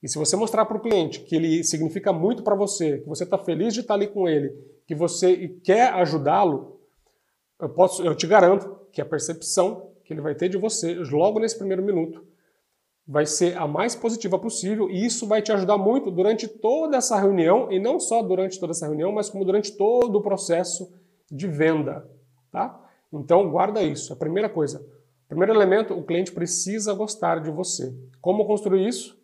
E 0.01 0.07
se 0.07 0.17
você 0.17 0.35
mostrar 0.35 0.65
para 0.65 0.77
o 0.77 0.81
cliente 0.81 1.21
que 1.21 1.35
ele 1.35 1.63
significa 1.63 2.11
muito 2.11 2.43
para 2.43 2.55
você, 2.55 2.99
que 2.99 3.07
você 3.07 3.23
está 3.23 3.37
feliz 3.37 3.73
de 3.73 3.79
estar 3.81 3.93
ali 3.93 4.07
com 4.07 4.27
ele, 4.27 4.53
que 4.85 4.93
você 4.93 5.49
quer 5.63 5.93
ajudá-lo, 5.93 6.79
eu, 7.59 7.69
posso, 7.69 8.03
eu 8.03 8.13
te 8.13 8.27
garanto 8.27 8.79
que 8.91 9.01
a 9.01 9.05
percepção 9.05 9.92
que 10.03 10.13
ele 10.13 10.21
vai 10.21 10.35
ter 10.35 10.49
de 10.49 10.57
você 10.57 10.93
logo 10.95 11.39
nesse 11.39 11.57
primeiro 11.57 11.83
minuto 11.83 12.25
vai 13.07 13.25
ser 13.25 13.57
a 13.57 13.67
mais 13.67 13.95
positiva 13.95 14.39
possível 14.39 14.89
e 14.89 15.05
isso 15.05 15.27
vai 15.27 15.41
te 15.41 15.51
ajudar 15.51 15.77
muito 15.77 16.09
durante 16.09 16.47
toda 16.47 16.97
essa 16.97 17.19
reunião 17.19 17.71
e 17.71 17.79
não 17.79 17.99
só 17.99 18.23
durante 18.23 18.59
toda 18.59 18.71
essa 18.71 18.87
reunião, 18.87 19.11
mas 19.11 19.29
como 19.29 19.43
durante 19.43 19.73
todo 19.73 20.17
o 20.17 20.21
processo 20.21 20.91
de 21.29 21.47
venda, 21.47 22.09
tá? 22.51 22.79
Então 23.11 23.49
guarda 23.49 23.81
isso. 23.81 24.13
A 24.13 24.15
primeira 24.15 24.47
coisa, 24.47 24.85
primeiro 25.27 25.53
elemento, 25.53 25.93
o 25.93 26.03
cliente 26.03 26.31
precisa 26.31 26.93
gostar 26.93 27.41
de 27.41 27.51
você. 27.51 27.93
Como 28.21 28.45
construir 28.45 28.87
isso? 28.87 29.21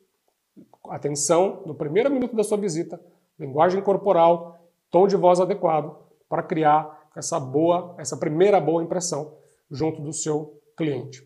Atenção 0.89 1.63
no 1.65 1.73
primeiro 1.73 2.09
minuto 2.09 2.35
da 2.35 2.43
sua 2.43 2.57
visita, 2.57 2.99
linguagem 3.39 3.81
corporal, 3.81 4.59
tom 4.91 5.07
de 5.07 5.15
voz 5.15 5.39
adequado 5.39 5.95
para 6.27 6.43
criar 6.43 7.09
essa 7.15 7.39
boa, 7.39 7.95
essa 7.97 8.17
primeira 8.17 8.59
boa 8.59 8.83
impressão 8.83 9.37
junto 9.71 10.01
do 10.01 10.11
seu 10.11 10.58
cliente. 10.79 11.21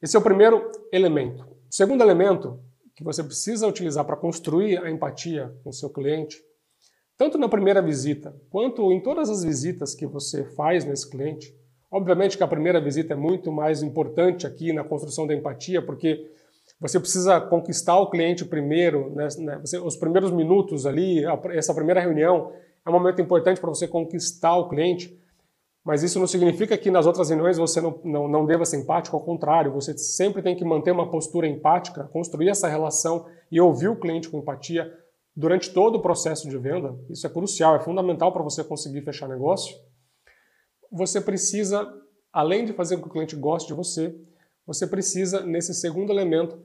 Esse 0.00 0.16
é 0.16 0.20
o 0.20 0.22
primeiro 0.22 0.70
elemento. 0.92 1.42
O 1.42 1.74
segundo 1.74 2.00
elemento 2.00 2.60
que 2.94 3.02
você 3.02 3.24
precisa 3.24 3.66
utilizar 3.66 4.04
para 4.04 4.16
construir 4.16 4.78
a 4.78 4.88
empatia 4.88 5.52
com 5.64 5.70
o 5.70 5.72
seu 5.72 5.90
cliente, 5.90 6.40
tanto 7.18 7.38
na 7.38 7.48
primeira 7.48 7.82
visita 7.82 8.34
quanto 8.48 8.92
em 8.92 9.02
todas 9.02 9.28
as 9.28 9.42
visitas 9.42 9.96
que 9.96 10.06
você 10.06 10.44
faz 10.54 10.84
nesse 10.84 11.10
cliente. 11.10 11.52
Obviamente 11.90 12.36
que 12.36 12.44
a 12.44 12.48
primeira 12.48 12.80
visita 12.80 13.14
é 13.14 13.16
muito 13.16 13.50
mais 13.50 13.82
importante 13.82 14.46
aqui 14.46 14.72
na 14.72 14.84
construção 14.84 15.26
da 15.26 15.34
empatia, 15.34 15.82
porque 15.82 16.30
você 16.80 17.00
precisa 17.00 17.40
conquistar 17.40 17.98
o 17.98 18.10
cliente 18.10 18.44
primeiro, 18.44 19.10
né, 19.10 19.26
né 19.38 19.58
você, 19.58 19.78
os 19.78 19.96
primeiros 19.96 20.30
minutos 20.30 20.86
ali, 20.86 21.24
essa 21.50 21.74
primeira 21.74 22.00
reunião 22.00 22.52
é 22.84 22.90
um 22.90 22.92
momento 22.92 23.20
importante 23.20 23.60
para 23.60 23.70
você 23.70 23.88
conquistar 23.88 24.56
o 24.56 24.68
cliente. 24.68 25.18
Mas 25.86 26.02
isso 26.02 26.18
não 26.18 26.26
significa 26.26 26.76
que 26.76 26.90
nas 26.90 27.06
outras 27.06 27.28
reuniões 27.28 27.58
você 27.58 27.80
não, 27.80 28.00
não, 28.02 28.26
não 28.26 28.44
deva 28.44 28.64
ser 28.64 28.78
empático, 28.78 29.16
ao 29.16 29.22
contrário, 29.22 29.70
você 29.70 29.96
sempre 29.96 30.42
tem 30.42 30.56
que 30.56 30.64
manter 30.64 30.90
uma 30.90 31.08
postura 31.08 31.46
empática, 31.46 32.02
construir 32.08 32.48
essa 32.48 32.66
relação 32.66 33.28
e 33.52 33.60
ouvir 33.60 33.86
o 33.86 33.94
cliente 33.94 34.28
com 34.28 34.40
empatia 34.40 34.92
durante 35.34 35.72
todo 35.72 35.94
o 35.94 36.02
processo 36.02 36.48
de 36.48 36.58
venda. 36.58 36.98
Isso 37.08 37.24
é 37.24 37.30
crucial, 37.30 37.76
é 37.76 37.78
fundamental 37.78 38.32
para 38.32 38.42
você 38.42 38.64
conseguir 38.64 39.02
fechar 39.02 39.28
negócio. 39.28 39.76
Você 40.90 41.20
precisa, 41.20 41.88
além 42.32 42.64
de 42.64 42.72
fazer 42.72 42.96
com 42.96 43.02
que 43.02 43.08
o 43.08 43.12
cliente 43.12 43.36
goste 43.36 43.68
de 43.68 43.74
você, 43.74 44.12
você 44.66 44.88
precisa, 44.88 45.46
nesse 45.46 45.72
segundo 45.72 46.10
elemento, 46.10 46.58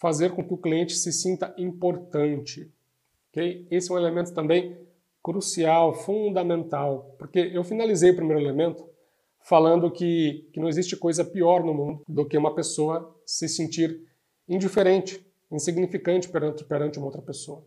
fazer 0.00 0.30
com 0.30 0.42
que 0.42 0.54
o 0.54 0.56
cliente 0.56 0.96
se 0.96 1.12
sinta 1.12 1.54
importante. 1.58 2.72
Okay? 3.30 3.66
Esse 3.70 3.90
é 3.90 3.94
um 3.94 3.98
elemento 3.98 4.32
também 4.32 4.78
crucial, 5.22 5.94
fundamental, 5.94 7.14
porque 7.18 7.38
eu 7.38 7.62
finalizei 7.62 8.10
o 8.10 8.16
primeiro 8.16 8.42
elemento 8.42 8.84
falando 9.40 9.90
que, 9.90 10.48
que 10.52 10.60
não 10.60 10.68
existe 10.68 10.96
coisa 10.96 11.24
pior 11.24 11.64
no 11.64 11.74
mundo 11.74 12.02
do 12.08 12.26
que 12.26 12.36
uma 12.36 12.54
pessoa 12.54 13.14
se 13.26 13.48
sentir 13.48 14.00
indiferente, 14.48 15.24
insignificante 15.50 16.28
perante, 16.28 16.64
perante 16.64 16.98
uma 16.98 17.06
outra 17.06 17.22
pessoa. 17.22 17.64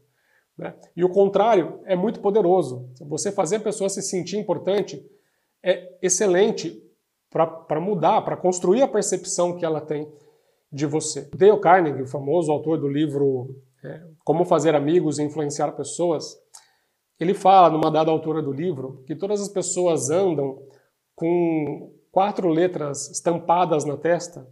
Né? 0.58 0.74
E 0.96 1.04
o 1.04 1.10
contrário 1.10 1.80
é 1.86 1.96
muito 1.96 2.20
poderoso. 2.20 2.90
Você 3.02 3.32
fazer 3.32 3.58
a 3.58 3.62
pessoa 3.62 3.90
se 3.90 4.02
sentir 4.02 4.38
importante 4.38 5.06
é 5.64 5.98
excelente 6.02 6.82
para 7.30 7.82
mudar, 7.82 8.22
para 8.22 8.38
construir 8.38 8.82
a 8.82 8.88
percepção 8.88 9.58
que 9.58 9.66
ela 9.66 9.82
tem 9.82 10.10
de 10.72 10.86
você. 10.86 11.30
Dale 11.36 11.60
Carnegie, 11.60 12.02
o 12.02 12.08
famoso 12.08 12.52
autor 12.52 12.78
do 12.78 12.88
livro 12.88 13.62
é, 13.84 14.02
Como 14.24 14.46
Fazer 14.46 14.76
Amigos 14.76 15.20
e 15.20 15.24
Influenciar 15.24 15.72
Pessoas, 15.74 16.38
ele 17.20 17.34
fala, 17.34 17.70
numa 17.70 17.90
dada 17.90 18.12
altura 18.12 18.42
do 18.42 18.52
livro, 18.52 19.04
que 19.06 19.16
todas 19.16 19.42
as 19.42 19.48
pessoas 19.48 20.10
andam 20.10 20.62
com 21.16 21.94
quatro 22.12 22.50
letras 22.50 23.10
estampadas 23.10 23.86
na 23.86 23.98
testa, 23.98 24.48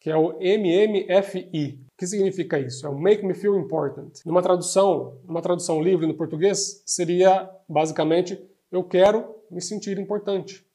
que 0.00 0.10
é 0.10 0.16
o 0.16 0.34
MMFI. 0.38 1.80
O 1.92 1.96
que 1.96 2.06
significa 2.06 2.58
isso? 2.58 2.86
É 2.86 2.90
o 2.90 2.98
Make 2.98 3.24
Me 3.24 3.34
Feel 3.34 3.58
Important. 3.58 4.10
Numa 4.26 4.42
tradução, 4.42 5.18
numa 5.24 5.40
tradução 5.40 5.82
livre 5.82 6.06
no 6.06 6.14
português, 6.14 6.82
seria 6.84 7.48
basicamente 7.68 8.42
eu 8.70 8.84
quero 8.84 9.34
me 9.50 9.62
sentir 9.62 9.98
importante. 9.98 10.66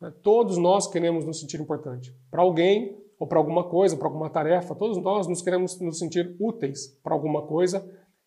Né? 0.00 0.12
Todos 0.22 0.56
nós 0.56 0.86
queremos 0.86 1.24
nos 1.24 1.40
sentir 1.40 1.60
importante. 1.60 2.16
Para 2.30 2.42
alguém 2.42 2.96
ou 3.18 3.26
para 3.26 3.38
alguma 3.38 3.64
coisa, 3.64 3.96
para 3.96 4.06
alguma 4.08 4.30
tarefa, 4.30 4.74
todos 4.74 4.96
nós 4.98 5.26
nos 5.26 5.42
queremos 5.42 5.78
nos 5.80 5.98
sentir 5.98 6.34
úteis 6.40 6.88
para 7.02 7.14
alguma 7.14 7.46
coisa 7.46 7.84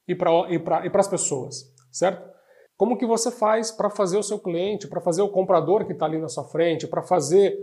e 0.08 0.14
para 0.14 0.32
e 0.50 0.56
e 0.58 0.98
as 0.98 1.08
pessoas, 1.08 1.74
certo? 1.92 2.35
Como 2.78 2.98
que 2.98 3.06
você 3.06 3.32
faz 3.32 3.72
para 3.72 3.90
fazer 3.90 4.18
o 4.18 4.24
seu 4.24 4.38
cliente, 4.38 4.88
para 4.88 5.00
fazer 5.00 5.22
o 5.22 5.30
comprador 5.30 5.86
que 5.86 5.94
está 5.94 6.06
ali 6.06 6.18
na 6.18 6.28
sua 6.28 6.44
frente, 6.44 6.88
para 6.88 7.02
fazer 7.02 7.58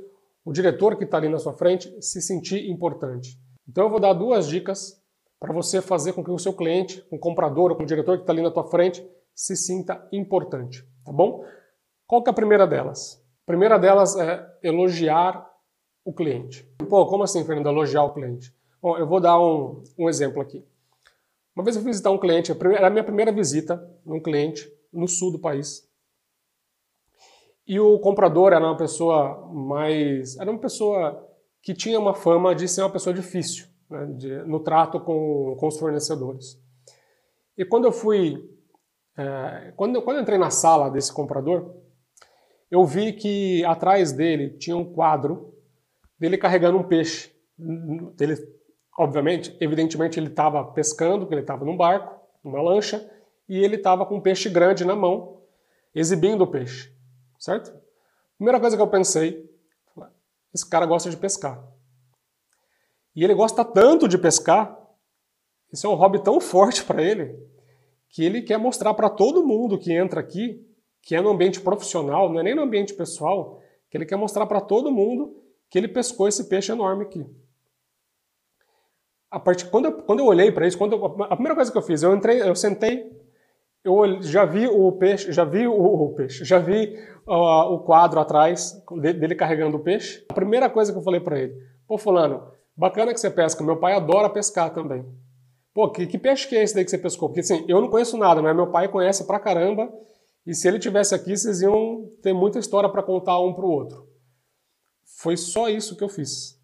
o 0.44 0.52
diretor 0.52 0.96
que 0.96 1.04
está 1.04 1.18
ali 1.18 1.28
na 1.28 1.38
sua 1.38 1.52
frente 1.52 1.94
se 2.00 2.22
sentir 2.22 2.70
importante? 2.70 3.38
Então 3.68 3.84
eu 3.84 3.90
vou 3.90 4.00
dar 4.00 4.14
duas 4.14 4.48
dicas 4.48 5.00
para 5.38 5.52
você 5.52 5.82
fazer 5.82 6.12
com 6.12 6.24
que 6.24 6.30
o 6.30 6.38
seu 6.38 6.54
cliente, 6.54 7.04
o 7.10 7.18
comprador 7.18 7.72
ou 7.72 7.82
o 7.82 7.86
diretor 7.86 8.16
que 8.16 8.22
está 8.22 8.32
ali 8.32 8.42
na 8.42 8.50
tua 8.50 8.64
frente 8.64 9.06
se 9.34 9.56
sinta 9.56 10.06
importante, 10.12 10.86
tá 11.04 11.12
bom? 11.12 11.44
Qual 12.06 12.22
que 12.22 12.30
é 12.30 12.32
a 12.32 12.34
primeira 12.34 12.66
delas? 12.66 13.22
A 13.42 13.46
primeira 13.46 13.78
delas 13.78 14.16
é 14.16 14.46
elogiar 14.62 15.46
o 16.04 16.12
cliente. 16.12 16.64
Pô, 16.88 17.06
como 17.06 17.22
assim, 17.22 17.44
Fernando, 17.44 17.68
elogiar 17.68 18.04
o 18.04 18.14
cliente? 18.14 18.54
Bom, 18.80 18.96
eu 18.96 19.06
vou 19.06 19.20
dar 19.20 19.38
um, 19.40 19.82
um 19.98 20.08
exemplo 20.08 20.40
aqui. 20.40 20.64
Uma 21.54 21.64
vez 21.64 21.76
eu 21.76 21.82
fui 21.82 21.90
visitar 21.90 22.10
um 22.10 22.18
cliente, 22.18 22.50
era 22.52 22.86
a 22.86 22.90
minha 22.90 23.04
primeira 23.04 23.30
visita 23.30 23.82
num 24.04 24.20
cliente, 24.20 24.70
no 24.92 25.08
sul 25.08 25.32
do 25.32 25.38
país. 25.38 25.88
E 27.66 27.78
o 27.78 27.98
comprador 28.00 28.52
era 28.52 28.64
uma 28.64 28.76
pessoa 28.76 29.48
mais. 29.52 30.36
Era 30.36 30.50
uma 30.50 30.60
pessoa 30.60 31.28
que 31.62 31.74
tinha 31.74 31.98
uma 31.98 32.14
fama 32.14 32.54
de 32.54 32.66
ser 32.66 32.82
uma 32.82 32.90
pessoa 32.90 33.14
difícil 33.14 33.66
né, 33.88 34.06
de, 34.16 34.42
no 34.44 34.60
trato 34.60 34.98
com, 35.00 35.56
com 35.58 35.68
os 35.68 35.78
fornecedores. 35.78 36.60
E 37.56 37.64
quando 37.64 37.84
eu 37.84 37.92
fui. 37.92 38.50
É, 39.16 39.72
quando, 39.76 40.00
quando 40.02 40.16
eu 40.16 40.22
entrei 40.22 40.38
na 40.38 40.50
sala 40.50 40.90
desse 40.90 41.12
comprador, 41.12 41.76
eu 42.70 42.84
vi 42.84 43.12
que 43.12 43.64
atrás 43.66 44.12
dele 44.12 44.56
tinha 44.56 44.76
um 44.76 44.90
quadro 44.92 45.54
dele 46.18 46.38
carregando 46.38 46.78
um 46.78 46.82
peixe. 46.82 47.30
Ele, 48.18 48.34
obviamente, 48.98 49.54
evidentemente, 49.60 50.18
ele 50.18 50.28
estava 50.28 50.64
pescando, 50.72 51.20
porque 51.20 51.34
ele 51.34 51.42
estava 51.42 51.64
num 51.64 51.76
barco, 51.76 52.18
numa 52.42 52.62
lancha, 52.62 53.08
e 53.52 53.62
ele 53.62 53.76
estava 53.76 54.06
com 54.06 54.16
um 54.16 54.20
peixe 54.20 54.48
grande 54.48 54.82
na 54.82 54.96
mão, 54.96 55.42
exibindo 55.94 56.40
o 56.40 56.46
peixe, 56.46 56.90
certo? 57.38 57.70
Primeira 58.38 58.58
coisa 58.58 58.76
que 58.76 58.82
eu 58.82 58.88
pensei, 58.88 59.46
esse 60.54 60.66
cara 60.66 60.86
gosta 60.86 61.10
de 61.10 61.18
pescar. 61.18 61.62
E 63.14 63.22
ele 63.22 63.34
gosta 63.34 63.62
tanto 63.62 64.08
de 64.08 64.16
pescar, 64.16 64.74
isso 65.70 65.86
é 65.86 65.90
um 65.90 65.94
hobby 65.94 66.22
tão 66.24 66.40
forte 66.40 66.82
para 66.82 67.02
ele, 67.02 67.38
que 68.08 68.24
ele 68.24 68.40
quer 68.40 68.56
mostrar 68.56 68.94
para 68.94 69.10
todo 69.10 69.46
mundo 69.46 69.78
que 69.78 69.92
entra 69.92 70.20
aqui, 70.20 70.66
que 71.02 71.14
é 71.14 71.20
no 71.20 71.28
ambiente 71.28 71.60
profissional, 71.60 72.32
não 72.32 72.40
é 72.40 72.42
nem 72.42 72.54
no 72.54 72.62
ambiente 72.62 72.94
pessoal, 72.94 73.60
que 73.90 73.98
ele 73.98 74.06
quer 74.06 74.16
mostrar 74.16 74.46
para 74.46 74.62
todo 74.62 74.90
mundo 74.90 75.36
que 75.68 75.76
ele 75.76 75.88
pescou 75.88 76.26
esse 76.26 76.44
peixe 76.48 76.72
enorme 76.72 77.02
aqui. 77.02 77.26
A 79.30 79.38
parte, 79.38 79.66
quando, 79.66 79.86
eu, 79.86 79.92
quando 80.04 80.20
eu 80.20 80.26
olhei 80.26 80.50
para 80.50 80.66
isso, 80.66 80.78
quando 80.78 80.94
eu, 80.94 81.04
a 81.24 81.36
primeira 81.36 81.54
coisa 81.54 81.70
que 81.70 81.76
eu 81.76 81.82
fiz, 81.82 82.02
eu 82.02 82.16
entrei, 82.16 82.40
eu 82.40 82.56
sentei 82.56 83.20
eu 83.84 84.22
já 84.22 84.44
vi 84.44 84.66
o 84.66 84.92
peixe, 84.92 85.32
já 85.32 85.44
vi 85.44 85.66
o, 85.66 85.74
o 85.74 86.14
peixe, 86.14 86.44
já 86.44 86.58
vi 86.58 86.96
uh, 87.26 87.72
o 87.72 87.80
quadro 87.80 88.20
atrás 88.20 88.80
dele 89.00 89.34
carregando 89.34 89.76
o 89.76 89.82
peixe. 89.82 90.24
A 90.28 90.34
primeira 90.34 90.70
coisa 90.70 90.92
que 90.92 90.98
eu 90.98 91.02
falei 91.02 91.20
para 91.20 91.40
ele, 91.40 91.54
pô 91.86 91.98
fulano, 91.98 92.46
bacana 92.76 93.12
que 93.12 93.20
você 93.20 93.30
pesca, 93.30 93.64
meu 93.64 93.78
pai 93.78 93.94
adora 93.94 94.30
pescar 94.30 94.72
também. 94.72 95.04
Pô, 95.74 95.90
que, 95.90 96.06
que, 96.06 96.18
peixe 96.18 96.46
que 96.48 96.56
é 96.56 96.62
esse 96.62 96.74
daí 96.74 96.84
que 96.84 96.90
você 96.90 96.98
pescou? 96.98 97.28
Porque 97.28 97.40
assim, 97.40 97.64
eu 97.66 97.80
não 97.80 97.88
conheço 97.88 98.16
nada, 98.16 98.42
mas 98.42 98.54
meu 98.54 98.70
pai 98.70 98.88
conhece 98.88 99.26
pra 99.26 99.40
caramba, 99.40 99.90
e 100.46 100.54
se 100.54 100.68
ele 100.68 100.78
tivesse 100.78 101.14
aqui, 101.14 101.36
vocês 101.36 101.62
iam 101.62 102.10
ter 102.20 102.32
muita 102.32 102.58
história 102.58 102.88
para 102.90 103.02
contar 103.02 103.40
um 103.40 103.54
pro 103.54 103.68
outro. 103.68 104.06
Foi 105.18 105.36
só 105.36 105.68
isso 105.68 105.96
que 105.96 106.04
eu 106.04 106.08
fiz. 106.08 106.60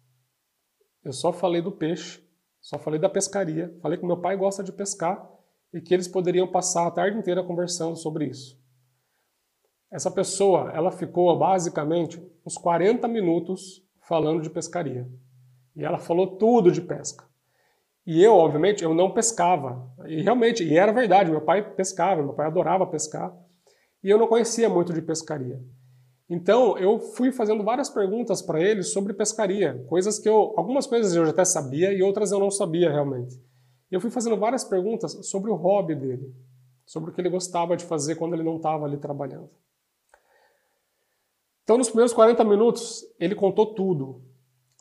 Eu 1.03 1.11
só 1.11 1.31
falei 1.33 1.61
do 1.61 1.71
peixe, 1.71 2.21
só 2.61 2.77
falei 2.77 2.99
da 2.99 3.09
pescaria, 3.09 3.75
falei 3.81 3.97
que 3.97 4.05
meu 4.05 4.21
pai 4.21 4.37
gosta 4.37 4.63
de 4.63 4.71
pescar, 4.71 5.27
e 5.73 5.81
que 5.81 5.93
eles 5.93 6.07
poderiam 6.07 6.47
passar 6.47 6.87
a 6.87 6.91
tarde 6.91 7.17
inteira 7.17 7.43
conversando 7.43 7.95
sobre 7.95 8.25
isso. 8.25 8.59
Essa 9.91 10.11
pessoa, 10.11 10.71
ela 10.73 10.91
ficou 10.91 11.37
basicamente 11.37 12.21
uns 12.45 12.57
40 12.57 13.07
minutos 13.07 13.83
falando 14.01 14.41
de 14.41 14.49
pescaria. 14.49 15.07
E 15.75 15.83
ela 15.83 15.97
falou 15.97 16.37
tudo 16.37 16.71
de 16.71 16.81
pesca. 16.81 17.25
E 18.05 18.23
eu, 18.23 18.33
obviamente, 18.33 18.83
eu 18.83 18.93
não 18.93 19.11
pescava. 19.11 19.87
E 20.07 20.21
realmente, 20.21 20.63
e 20.63 20.77
era 20.77 20.91
verdade, 20.91 21.31
meu 21.31 21.41
pai 21.41 21.75
pescava, 21.75 22.23
meu 22.23 22.33
pai 22.33 22.47
adorava 22.47 22.85
pescar. 22.87 23.35
E 24.03 24.09
eu 24.09 24.17
não 24.17 24.27
conhecia 24.27 24.69
muito 24.69 24.93
de 24.93 25.01
pescaria. 25.01 25.61
Então, 26.29 26.77
eu 26.77 26.99
fui 26.99 27.31
fazendo 27.31 27.63
várias 27.63 27.89
perguntas 27.89 28.41
para 28.41 28.61
ele 28.61 28.83
sobre 28.83 29.13
pescaria, 29.13 29.83
coisas 29.87 30.19
que 30.19 30.29
eu, 30.29 30.53
algumas 30.55 30.85
coisas 30.85 31.15
eu 31.15 31.25
já 31.25 31.31
até 31.31 31.43
sabia 31.43 31.91
e 31.91 32.03
outras 32.03 32.31
eu 32.31 32.39
não 32.39 32.51
sabia 32.51 32.91
realmente. 32.91 33.41
E 33.91 33.95
eu 33.95 34.01
fui 34.01 34.09
fazendo 34.09 34.37
várias 34.37 34.63
perguntas 34.63 35.17
sobre 35.27 35.49
o 35.49 35.55
hobby 35.55 35.95
dele, 35.95 36.33
sobre 36.85 37.09
o 37.09 37.13
que 37.13 37.21
ele 37.21 37.29
gostava 37.29 37.75
de 37.75 37.85
fazer 37.85 38.15
quando 38.15 38.33
ele 38.33 38.43
não 38.43 38.57
estava 38.57 38.85
ali 38.85 38.97
trabalhando. 38.97 39.49
Então, 41.63 41.77
nos 41.77 41.87
primeiros 41.87 42.13
40 42.13 42.43
minutos, 42.43 43.05
ele 43.19 43.35
contou 43.35 43.75
tudo. 43.75 44.23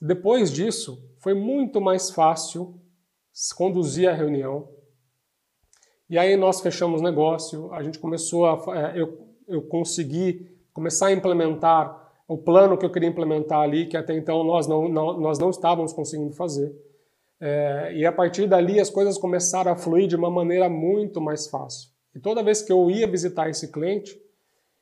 Depois 0.01 0.51
disso, 0.51 1.07
foi 1.19 1.35
muito 1.35 1.81
mais 1.81 2.11
fácil 2.11 2.81
conduzir 3.55 4.09
a 4.09 4.15
reunião. 4.15 4.69
E 6.09 6.17
aí 6.17 6.37
nós 6.37 6.61
fechamos 6.61 7.03
negócio, 7.03 7.73
a 7.73 7.83
gente 7.83 7.99
começou 7.99 8.47
a. 8.47 8.95
É, 8.95 9.01
eu, 9.01 9.29
eu 9.47 9.63
consegui 9.63 10.51
começar 10.73 11.09
a 11.09 11.13
implementar 11.13 12.13
o 12.27 12.39
plano 12.39 12.77
que 12.79 12.87
eu 12.87 12.91
queria 12.91 13.09
implementar 13.09 13.61
ali, 13.61 13.87
que 13.87 13.97
até 13.97 14.15
então 14.17 14.43
nós 14.45 14.67
não, 14.67 14.89
não 14.89 15.21
nós 15.21 15.39
não 15.39 15.51
estávamos 15.51 15.93
conseguindo 15.93 16.33
fazer. 16.33 16.75
É, 17.41 17.93
e 17.95 18.05
a 18.05 18.13
partir 18.13 18.49
dali 18.49 18.81
as 18.81 18.91
coisas 18.91 19.17
começaram 19.17 19.71
a 19.71 19.77
fluir 19.77 20.09
de 20.09 20.17
uma 20.17 20.31
maneira 20.31 20.69
muito 20.69 21.21
mais 21.21 21.49
fácil. 21.49 21.91
E 22.15 22.19
toda 22.19 22.43
vez 22.43 22.63
que 22.63 22.73
eu 22.73 22.91
ia 22.91 23.07
visitar 23.07 23.49
esse 23.49 23.71
cliente, 23.71 24.19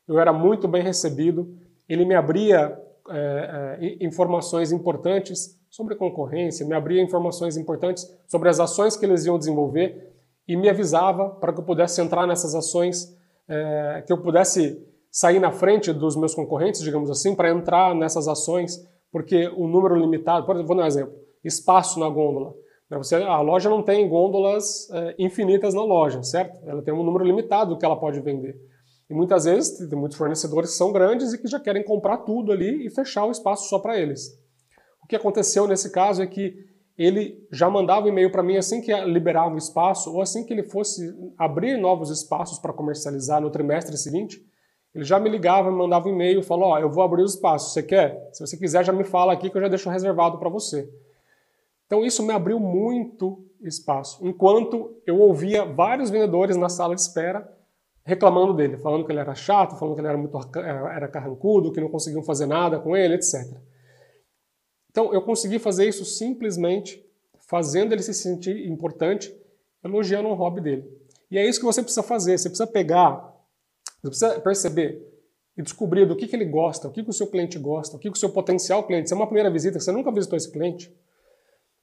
eu 0.09 0.19
era 0.19 0.33
muito 0.33 0.67
bem 0.67 0.83
recebido, 0.83 1.55
ele 1.89 2.05
me 2.05 2.15
abria 2.15 2.79
é, 3.11 3.79
é, 3.81 4.05
informações 4.05 4.73
importantes 4.73 5.59
sobre 5.69 5.95
concorrência, 5.95 6.67
me 6.67 6.75
abria 6.75 7.03
informações 7.03 7.57
importantes 7.57 8.11
sobre 8.27 8.49
as 8.49 8.59
ações 8.59 8.97
que 8.97 9.05
eles 9.05 9.27
iam 9.27 9.39
desenvolver 9.39 10.15
e 10.49 10.57
me 10.57 10.69
avisava 10.69 11.29
para 11.29 11.53
que 11.53 11.61
eu 11.61 11.65
pudesse 11.65 12.01
entrar 12.01 12.27
nessas 12.27 12.55
ações, 12.55 13.15
é, 13.49 14.03
que 14.07 14.13
eu 14.13 14.19
pudesse 14.19 14.83
sair 15.11 15.39
na 15.39 15.51
frente 15.51 15.93
dos 15.93 16.17
meus 16.17 16.35
concorrentes, 16.35 16.81
digamos 16.81 17.11
assim, 17.11 17.35
para 17.35 17.51
entrar 17.51 17.95
nessas 17.95 18.29
ações, 18.29 18.87
porque 19.11 19.49
o 19.57 19.67
número 19.67 19.95
limitado, 19.97 20.47
por 20.47 20.55
exemplo, 20.55 20.69
vou 20.69 20.77
dar 20.77 20.85
um 20.85 20.87
exemplo, 20.87 21.15
espaço 21.47 21.99
na 22.01 22.09
gôndola. 22.09 22.55
Né, 22.91 22.99
você, 22.99 23.17
a 23.17 23.41
loja 23.41 23.69
não 23.69 23.83
tem 23.83 24.09
gôndolas 24.09 24.89
é, 24.91 25.15
infinitas 25.19 25.75
na 25.75 25.83
loja, 25.83 26.23
certo? 26.23 26.59
Ela 26.67 26.83
tem 26.83 26.95
um 26.95 27.03
número 27.03 27.25
limitado 27.25 27.75
do 27.75 27.79
que 27.79 27.85
ela 27.85 27.99
pode 27.99 28.21
vender. 28.21 28.57
E 29.09 29.15
muitas 29.15 29.45
vezes 29.45 29.89
tem 29.89 29.99
muitos 29.99 30.19
fornecedores 30.19 30.71
que 30.71 30.77
são 30.77 30.93
grandes 30.93 31.33
e 31.33 31.39
que 31.39 31.47
já 31.47 31.61
querem 31.61 31.85
comprar 31.85 32.19
tudo 32.19 32.53
ali 32.53 32.87
e 32.87 32.91
fechar 32.91 33.25
o 33.25 33.31
espaço 33.31 33.69
só 33.69 33.79
para 33.79 33.99
eles. 33.99 34.37
O 35.03 35.07
que 35.07 35.15
aconteceu 35.15 35.69
nesse 35.69 35.91
caso 35.93 36.23
é 36.23 36.27
que 36.27 36.55
ele 36.99 37.47
já 37.53 37.69
mandava 37.69 38.07
um 38.07 38.09
e-mail 38.09 38.33
para 38.33 38.43
mim 38.43 38.57
assim 38.57 38.81
que 38.81 38.93
liberava 39.05 39.55
o 39.55 39.59
espaço 39.59 40.13
ou 40.13 40.23
assim 40.23 40.45
que 40.45 40.53
ele 40.53 40.65
fosse 40.65 41.15
abrir 41.39 41.77
novos 41.77 42.11
espaços 42.11 42.59
para 42.59 42.73
comercializar 42.73 43.41
no 43.41 43.51
trimestre 43.51 43.97
seguinte, 43.97 44.41
ele 44.95 45.05
já 45.05 45.21
me 45.21 45.29
ligava, 45.29 45.71
me 45.71 45.77
mandava 45.77 46.09
um 46.09 46.13
e-mail, 46.13 46.43
falou: 46.43 46.71
"Ó, 46.71 46.75
oh, 46.75 46.79
eu 46.79 46.91
vou 46.91 47.05
abrir 47.05 47.23
o 47.23 47.27
espaço, 47.27 47.71
você 47.71 47.83
quer? 47.83 48.19
Se 48.33 48.45
você 48.45 48.57
quiser 48.57 48.83
já 48.83 48.93
me 48.93 49.05
fala 49.05 49.33
aqui 49.33 49.51
que 49.51 49.57
eu 49.57 49.61
já 49.61 49.69
deixo 49.69 49.91
reservado 49.91 50.39
para 50.39 50.49
você". 50.49 50.89
Então 51.87 52.05
isso 52.05 52.23
me 52.23 52.33
abriu 52.33 52.59
muito 52.59 53.45
espaço, 53.61 54.27
enquanto 54.27 55.01
eu 55.07 55.19
ouvia 55.19 55.65
vários 55.65 56.11
vendedores 56.11 56.57
na 56.57 56.69
sala 56.69 56.95
de 56.95 57.01
espera 57.01 57.51
reclamando 58.05 58.55
dele, 58.55 58.77
falando 58.77 59.05
que 59.05 59.11
ele 59.11 59.19
era 59.19 59.35
chato, 59.35 59.77
falando 59.77 59.95
que 59.95 60.01
ele 60.01 60.09
era 60.09 60.17
muito 60.17 60.39
era 60.55 61.09
carrancudo, 61.09 61.73
que 61.73 61.81
não 61.81 61.89
conseguiam 61.89 62.23
fazer 62.23 62.47
nada 62.47 62.79
com 62.79 62.97
ele, 62.97 63.15
etc. 63.15 63.59
Então 64.91 65.13
eu 65.13 65.23
consegui 65.23 65.59
fazer 65.59 65.89
isso 65.89 66.05
simplesmente 66.05 67.05
fazendo 67.47 67.93
ele 67.93 68.03
se 68.03 68.15
sentir 68.15 68.69
importante, 68.69 69.35
elogiando 69.83 70.29
o 70.29 70.35
hobby 70.35 70.61
dele. 70.61 70.85
E 71.31 71.39
é 71.39 71.47
isso 71.47 71.59
que 71.59 71.67
você 71.67 71.83
precisa 71.83 72.03
fazer. 72.03 72.39
Você 72.39 72.49
precisa 72.49 72.67
pegar, 72.67 73.35
você 74.03 74.09
precisa 74.09 74.41
perceber 74.41 75.03
e 75.57 75.63
descobrir 75.63 76.07
do 76.07 76.15
que, 76.15 76.27
que 76.27 76.37
ele 76.37 76.45
gosta, 76.45 76.87
o 76.87 76.91
que, 76.91 77.03
que 77.03 77.11
o 77.11 77.13
seu 77.13 77.27
cliente 77.27 77.59
gosta, 77.59 77.97
o 77.97 77.99
que, 77.99 78.11
que 78.11 78.17
o 78.17 78.21
seu 78.21 78.31
potencial 78.31 78.85
cliente. 78.85 79.09
Se 79.09 79.15
é 79.15 79.17
uma 79.17 79.27
primeira 79.27 79.51
visita, 79.51 79.81
você 79.81 79.91
nunca 79.91 80.13
visitou 80.13 80.37
esse 80.37 80.51
cliente, 80.51 80.95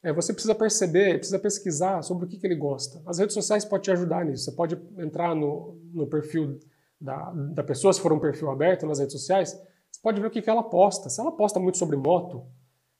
é, 0.03 0.11
você 0.11 0.33
precisa 0.33 0.53
perceber, 0.53 1.17
precisa 1.17 1.39
pesquisar 1.39 2.01
sobre 2.01 2.25
o 2.25 2.27
que, 2.27 2.37
que, 2.37 2.45
ele 2.45 2.55
gosta. 2.55 3.01
As 3.05 3.19
redes 3.19 3.33
sociais 3.33 3.63
podem 3.63 3.83
te 3.83 3.91
ajudar 3.91 4.25
nisso. 4.25 4.43
Você 4.43 4.51
pode 4.51 4.77
entrar 4.97 5.33
no, 5.33 5.79
no 5.93 6.05
perfil 6.05 6.59
da, 6.99 7.31
da, 7.31 7.63
pessoa, 7.63 7.93
se 7.93 8.01
for 8.01 8.11
um 8.11 8.19
perfil 8.19 8.51
aberto 8.51 8.85
nas 8.85 8.99
redes 8.99 9.13
sociais, 9.13 9.53
você 9.89 10.01
pode 10.01 10.19
ver 10.19 10.27
o 10.27 10.29
que, 10.29 10.41
que 10.41 10.49
ela 10.49 10.61
posta. 10.61 11.09
Se 11.09 11.21
ela 11.21 11.31
posta 11.31 11.57
muito 11.57 11.77
sobre 11.77 11.95
moto, 11.95 12.45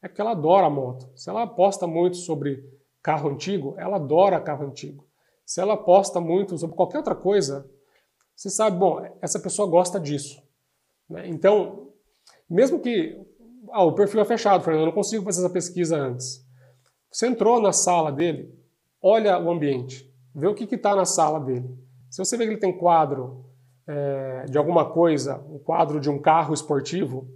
é 0.01 0.07
porque 0.07 0.21
ela 0.21 0.31
adora 0.31 0.69
moto. 0.69 1.11
Se 1.13 1.29
ela 1.29 1.45
posta 1.45 1.85
muito 1.85 2.15
sobre 2.15 2.63
carro 3.01 3.29
antigo, 3.29 3.75
ela 3.77 3.97
adora 3.97 4.39
carro 4.39 4.65
antigo. 4.65 5.05
Se 5.45 5.59
ela 5.59 5.75
posta 5.75 6.21
muito 6.21 6.57
sobre 6.57 6.73
qualquer 6.75 6.99
outra 6.99 7.15
coisa, 7.15 7.69
você 8.33 8.49
sabe, 8.49 8.77
bom, 8.77 9.05
essa 9.21 9.39
pessoa 9.39 9.67
gosta 9.67 9.99
disso. 9.99 10.41
Né? 11.09 11.27
Então, 11.27 11.89
mesmo 12.49 12.79
que 12.79 13.19
ah, 13.71 13.83
o 13.83 13.93
perfil 13.93 14.21
é 14.21 14.25
fechado, 14.25 14.63
Fernando, 14.63 14.83
eu 14.83 14.87
não 14.87 14.93
consigo 14.93 15.25
fazer 15.25 15.41
essa 15.41 15.53
pesquisa 15.53 15.97
antes. 15.97 16.43
Você 17.13 17.27
entrou 17.27 17.61
na 17.61 17.71
sala 17.71 18.11
dele, 18.11 18.51
olha 18.99 19.37
o 19.37 19.51
ambiente, 19.51 20.11
vê 20.33 20.47
o 20.47 20.55
que 20.55 20.63
está 20.73 20.95
na 20.95 21.05
sala 21.05 21.39
dele. 21.39 21.69
Se 22.09 22.17
você 22.17 22.35
vê 22.35 22.45
que 22.45 22.53
ele 22.53 22.59
tem 22.59 22.75
quadro 22.75 23.45
é, 23.85 24.45
de 24.49 24.57
alguma 24.57 24.89
coisa, 24.89 25.37
um 25.47 25.59
quadro 25.59 25.99
de 25.99 26.09
um 26.09 26.19
carro 26.19 26.55
esportivo, 26.55 27.29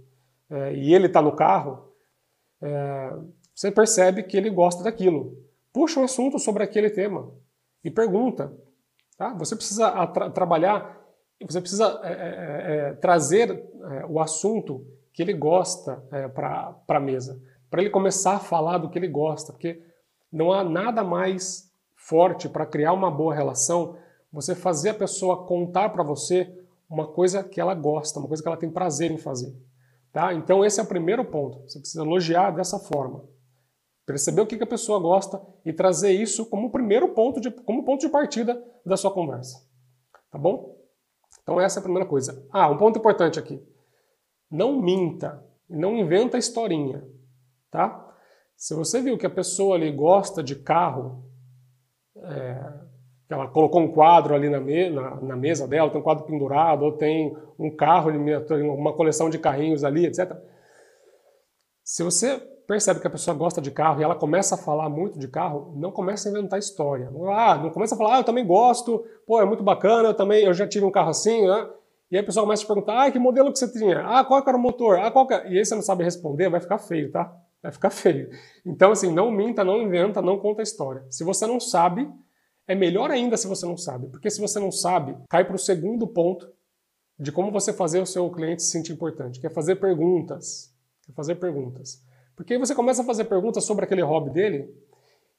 é, 0.50 0.74
e 0.74 0.92
ele 0.92 1.06
está 1.06 1.22
no 1.22 1.30
carro, 1.30 1.92
é, 2.60 3.12
você 3.54 3.70
percebe 3.70 4.24
que 4.24 4.36
ele 4.36 4.50
gosta 4.50 4.82
daquilo. 4.82 5.38
Puxa 5.72 6.00
um 6.00 6.04
assunto 6.04 6.40
sobre 6.40 6.64
aquele 6.64 6.90
tema 6.90 7.32
e 7.84 7.90
pergunta. 7.90 8.52
Tá? 9.16 9.32
Você 9.34 9.54
precisa 9.54 10.08
tra 10.08 10.28
trabalhar, 10.28 11.00
você 11.40 11.60
precisa 11.60 12.00
é, 12.02 12.12
é, 12.12 12.76
é, 12.88 12.92
trazer 12.94 13.64
o 14.08 14.18
assunto 14.18 14.84
que 15.12 15.22
ele 15.22 15.34
gosta 15.34 16.02
para 16.34 16.82
a 16.88 17.00
mesa 17.00 17.40
para 17.70 17.80
ele 17.80 17.90
começar 17.90 18.36
a 18.36 18.40
falar 18.40 18.78
do 18.78 18.88
que 18.88 18.98
ele 18.98 19.08
gosta, 19.08 19.52
porque 19.52 19.82
não 20.32 20.52
há 20.52 20.62
nada 20.62 21.02
mais 21.02 21.70
forte 21.96 22.48
para 22.48 22.66
criar 22.66 22.92
uma 22.92 23.10
boa 23.10 23.34
relação 23.34 23.96
você 24.32 24.54
fazer 24.54 24.90
a 24.90 24.94
pessoa 24.94 25.46
contar 25.46 25.88
para 25.90 26.02
você 26.02 26.54
uma 26.88 27.06
coisa 27.06 27.42
que 27.42 27.60
ela 27.60 27.74
gosta, 27.74 28.18
uma 28.18 28.28
coisa 28.28 28.42
que 28.42 28.48
ela 28.48 28.56
tem 28.56 28.70
prazer 28.70 29.10
em 29.10 29.18
fazer. 29.18 29.54
Tá? 30.12 30.32
Então 30.34 30.64
esse 30.64 30.80
é 30.80 30.82
o 30.82 30.86
primeiro 30.86 31.24
ponto. 31.24 31.60
Você 31.62 31.78
precisa 31.78 32.02
elogiar 32.02 32.50
dessa 32.50 32.78
forma. 32.78 33.24
Perceber 34.06 34.40
o 34.40 34.46
que 34.46 34.62
a 34.62 34.66
pessoa 34.66 34.98
gosta 34.98 35.40
e 35.64 35.72
trazer 35.72 36.12
isso 36.12 36.46
como 36.46 36.70
primeiro 36.70 37.10
ponto 37.10 37.40
de, 37.40 37.50
como 37.50 37.84
ponto 37.84 38.00
de 38.00 38.08
partida 38.08 38.62
da 38.84 38.96
sua 38.96 39.10
conversa. 39.10 39.66
Tá 40.30 40.38
bom? 40.38 40.76
Então 41.42 41.60
essa 41.60 41.78
é 41.78 41.80
a 41.80 41.82
primeira 41.82 42.08
coisa. 42.08 42.46
Ah, 42.50 42.70
um 42.70 42.76
ponto 42.78 42.98
importante 42.98 43.38
aqui. 43.38 43.62
Não 44.50 44.80
minta, 44.80 45.44
não 45.68 45.94
inventa 45.94 46.38
historinha 46.38 47.04
tá? 47.70 48.06
Se 48.56 48.74
você 48.74 49.00
viu 49.00 49.16
que 49.16 49.26
a 49.26 49.30
pessoa 49.30 49.76
ali 49.76 49.90
gosta 49.92 50.42
de 50.42 50.56
carro, 50.56 51.24
é, 52.16 52.72
ela 53.30 53.46
colocou 53.48 53.80
um 53.80 53.92
quadro 53.92 54.34
ali 54.34 54.48
na, 54.48 54.58
me, 54.58 54.90
na, 54.90 55.14
na, 55.20 55.36
mesa 55.36 55.68
dela, 55.68 55.90
tem 55.90 56.00
um 56.00 56.04
quadro 56.04 56.24
pendurado, 56.24 56.82
ou 56.84 56.92
tem 56.92 57.36
um 57.58 57.74
carro, 57.74 58.10
uma 58.10 58.92
coleção 58.94 59.30
de 59.30 59.38
carrinhos 59.38 59.84
ali, 59.84 60.06
etc. 60.06 60.36
Se 61.84 62.02
você 62.02 62.38
percebe 62.66 63.00
que 63.00 63.06
a 63.06 63.10
pessoa 63.10 63.34
gosta 63.36 63.60
de 63.60 63.70
carro 63.70 64.00
e 64.00 64.04
ela 64.04 64.14
começa 64.14 64.54
a 64.54 64.58
falar 64.58 64.88
muito 64.88 65.18
de 65.18 65.28
carro, 65.28 65.72
não 65.76 65.90
começa 65.90 66.28
a 66.28 66.32
inventar 66.32 66.58
história. 66.58 67.10
Ah, 67.30 67.56
não 67.56 67.70
começa 67.70 67.94
a 67.94 67.98
falar, 67.98 68.16
ah, 68.16 68.20
eu 68.20 68.24
também 68.24 68.46
gosto, 68.46 69.04
pô, 69.26 69.40
é 69.40 69.44
muito 69.44 69.62
bacana, 69.62 70.10
eu 70.10 70.14
também, 70.14 70.44
eu 70.44 70.52
já 70.52 70.66
tive 70.66 70.84
um 70.84 70.90
carro 70.90 71.10
assim, 71.10 71.46
né? 71.46 71.70
E 72.10 72.16
aí 72.16 72.22
a 72.22 72.26
pessoa 72.26 72.44
começa 72.44 72.62
a 72.62 72.64
te 72.64 72.68
perguntar, 72.68 73.04
ah, 73.04 73.10
que 73.10 73.18
modelo 73.18 73.52
que 73.52 73.58
você 73.58 73.70
tinha? 73.72 74.00
Ah, 74.00 74.24
qual 74.24 74.42
era 74.46 74.56
o 74.56 74.60
motor? 74.60 74.98
Ah, 74.98 75.10
qual 75.10 75.26
que... 75.26 75.34
É? 75.34 75.50
E 75.50 75.58
aí 75.58 75.64
você 75.64 75.74
não 75.74 75.82
sabe 75.82 76.04
responder, 76.04 76.48
vai 76.48 76.60
ficar 76.60 76.78
feio, 76.78 77.10
tá? 77.10 77.34
Vai 77.62 77.72
ficar 77.72 77.90
feio. 77.90 78.30
Então, 78.64 78.92
assim, 78.92 79.12
não 79.12 79.30
minta, 79.30 79.64
não 79.64 79.82
inventa, 79.82 80.22
não 80.22 80.38
conta 80.38 80.62
história. 80.62 81.04
Se 81.10 81.24
você 81.24 81.46
não 81.46 81.58
sabe, 81.60 82.10
é 82.66 82.74
melhor 82.74 83.10
ainda 83.10 83.36
se 83.36 83.46
você 83.46 83.66
não 83.66 83.76
sabe. 83.76 84.08
Porque 84.08 84.30
se 84.30 84.40
você 84.40 84.58
não 84.58 84.70
sabe, 84.70 85.16
cai 85.28 85.44
para 85.44 85.56
o 85.56 85.58
segundo 85.58 86.06
ponto 86.06 86.50
de 87.18 87.32
como 87.32 87.50
você 87.50 87.72
fazer 87.72 88.00
o 88.00 88.06
seu 88.06 88.30
cliente 88.30 88.62
se 88.62 88.70
sentir 88.70 88.92
importante, 88.92 89.40
que 89.40 89.46
é 89.46 89.50
fazer 89.50 89.76
perguntas. 89.76 90.72
É 91.08 91.12
fazer 91.12 91.36
perguntas. 91.36 92.02
Porque 92.36 92.52
aí 92.52 92.58
você 92.58 92.74
começa 92.74 93.02
a 93.02 93.04
fazer 93.04 93.24
perguntas 93.24 93.64
sobre 93.64 93.84
aquele 93.84 94.02
hobby 94.02 94.30
dele, 94.30 94.72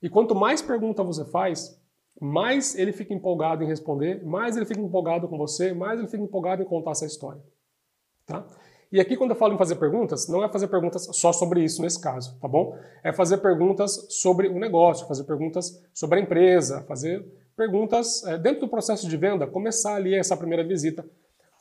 e 0.01 0.09
quanto 0.09 0.35
mais 0.35 0.61
pergunta 0.61 1.03
você 1.03 1.23
faz, 1.23 1.79
mais 2.19 2.75
ele 2.75 2.91
fica 2.91 3.13
empolgado 3.13 3.63
em 3.63 3.67
responder, 3.67 4.25
mais 4.25 4.57
ele 4.57 4.65
fica 4.65 4.81
empolgado 4.81 5.27
com 5.27 5.37
você, 5.37 5.73
mais 5.73 5.99
ele 5.99 6.09
fica 6.09 6.23
empolgado 6.23 6.61
em 6.61 6.65
contar 6.65 6.91
essa 6.91 7.05
história. 7.05 7.41
Tá? 8.25 8.45
E 8.91 8.99
aqui, 8.99 9.15
quando 9.15 9.31
eu 9.31 9.35
falo 9.35 9.53
em 9.53 9.57
fazer 9.57 9.75
perguntas, 9.75 10.27
não 10.27 10.43
é 10.43 10.49
fazer 10.49 10.67
perguntas 10.67 11.07
só 11.11 11.31
sobre 11.31 11.63
isso 11.63 11.81
nesse 11.81 12.01
caso, 12.01 12.35
tá 12.39 12.47
bom? 12.47 12.75
É 13.03 13.13
fazer 13.13 13.37
perguntas 13.37 14.07
sobre 14.09 14.47
o 14.47 14.57
negócio, 14.57 15.07
fazer 15.07 15.25
perguntas 15.25 15.79
sobre 15.93 16.19
a 16.19 16.21
empresa, 16.23 16.81
fazer 16.87 17.23
perguntas 17.55 18.23
é, 18.25 18.37
dentro 18.37 18.61
do 18.61 18.67
processo 18.67 19.07
de 19.07 19.15
venda, 19.15 19.45
começar 19.45 19.95
ali 19.95 20.15
essa 20.15 20.35
primeira 20.35 20.63
visita 20.63 21.05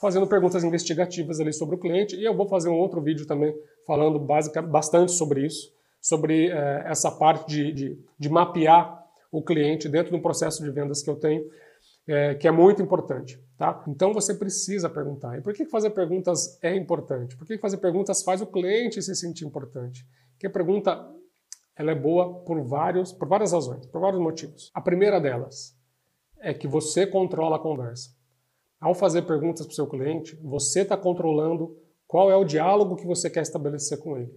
fazendo 0.00 0.26
perguntas 0.26 0.64
investigativas 0.64 1.40
ali 1.40 1.52
sobre 1.52 1.74
o 1.74 1.78
cliente. 1.78 2.16
E 2.16 2.24
eu 2.24 2.34
vou 2.34 2.48
fazer 2.48 2.70
um 2.70 2.78
outro 2.78 3.00
vídeo 3.02 3.26
também 3.26 3.54
falando 3.86 4.18
basic, 4.18 4.58
bastante 4.62 5.12
sobre 5.12 5.44
isso, 5.44 5.72
sobre 6.00 6.48
é, 6.48 6.84
essa 6.86 7.10
parte 7.10 7.46
de, 7.48 7.72
de, 7.72 7.98
de 8.18 8.28
mapear 8.30 9.04
o 9.30 9.42
cliente 9.42 9.88
dentro 9.88 10.12
do 10.12 10.22
processo 10.22 10.62
de 10.62 10.70
vendas 10.70 11.02
que 11.02 11.10
eu 11.10 11.16
tenho 11.16 11.44
é, 12.09 12.35
que 12.35 12.49
é 12.49 12.51
muito 12.51 12.83
importante. 12.83 13.38
Tá? 13.57 13.85
Então 13.87 14.14
você 14.14 14.35
precisa 14.35 14.88
perguntar. 14.88 15.38
E 15.38 15.42
por 15.42 15.53
que 15.53 15.66
fazer 15.66 15.90
perguntas 15.90 16.59
é 16.62 16.75
importante? 16.75 17.37
Por 17.37 17.47
que 17.47 17.59
fazer 17.59 17.77
perguntas 17.77 18.23
faz 18.23 18.40
o 18.40 18.47
cliente 18.47 19.03
se 19.03 19.14
sentir 19.14 19.44
importante? 19.44 20.07
Porque 20.33 20.47
a 20.47 20.51
pergunta 20.51 21.14
ela 21.77 21.90
é 21.90 21.94
boa 21.94 22.40
por, 22.44 22.61
vários, 22.62 23.12
por 23.12 23.29
várias 23.29 23.53
razões, 23.53 23.87
por 23.87 24.01
vários 24.01 24.21
motivos. 24.21 24.71
A 24.75 24.81
primeira 24.81 25.21
delas 25.21 25.77
é 26.40 26.55
que 26.55 26.66
você 26.66 27.07
controla 27.07 27.57
a 27.57 27.61
conversa. 27.61 28.16
Ao 28.81 28.94
fazer 28.94 29.23
perguntas 29.23 29.66
para 29.66 29.73
o 29.73 29.75
seu 29.75 29.88
cliente, 29.88 30.37
você 30.37 30.83
está 30.83 30.97
controlando 30.97 31.77
qual 32.07 32.31
é 32.31 32.37
o 32.37 32.44
diálogo 32.44 32.97
que 32.97 33.07
você 33.07 33.29
quer 33.29 33.42
estabelecer 33.42 33.99
com 33.99 34.16
ele. 34.16 34.33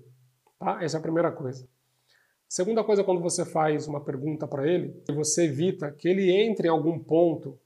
Tá? 0.59 0.83
Essa 0.83 0.97
é 0.97 0.99
a 0.99 1.01
primeira 1.01 1.31
coisa. 1.31 1.67
Segunda 2.49 2.83
coisa, 2.83 3.03
quando 3.03 3.21
você 3.21 3.45
faz 3.45 3.87
uma 3.87 4.03
pergunta 4.03 4.47
para 4.47 4.67
ele, 4.67 4.99
você 5.15 5.45
evita 5.45 5.91
que 5.91 6.09
ele 6.09 6.31
entre 6.31 6.67
em 6.67 6.71
algum 6.71 6.99
ponto 6.99 7.57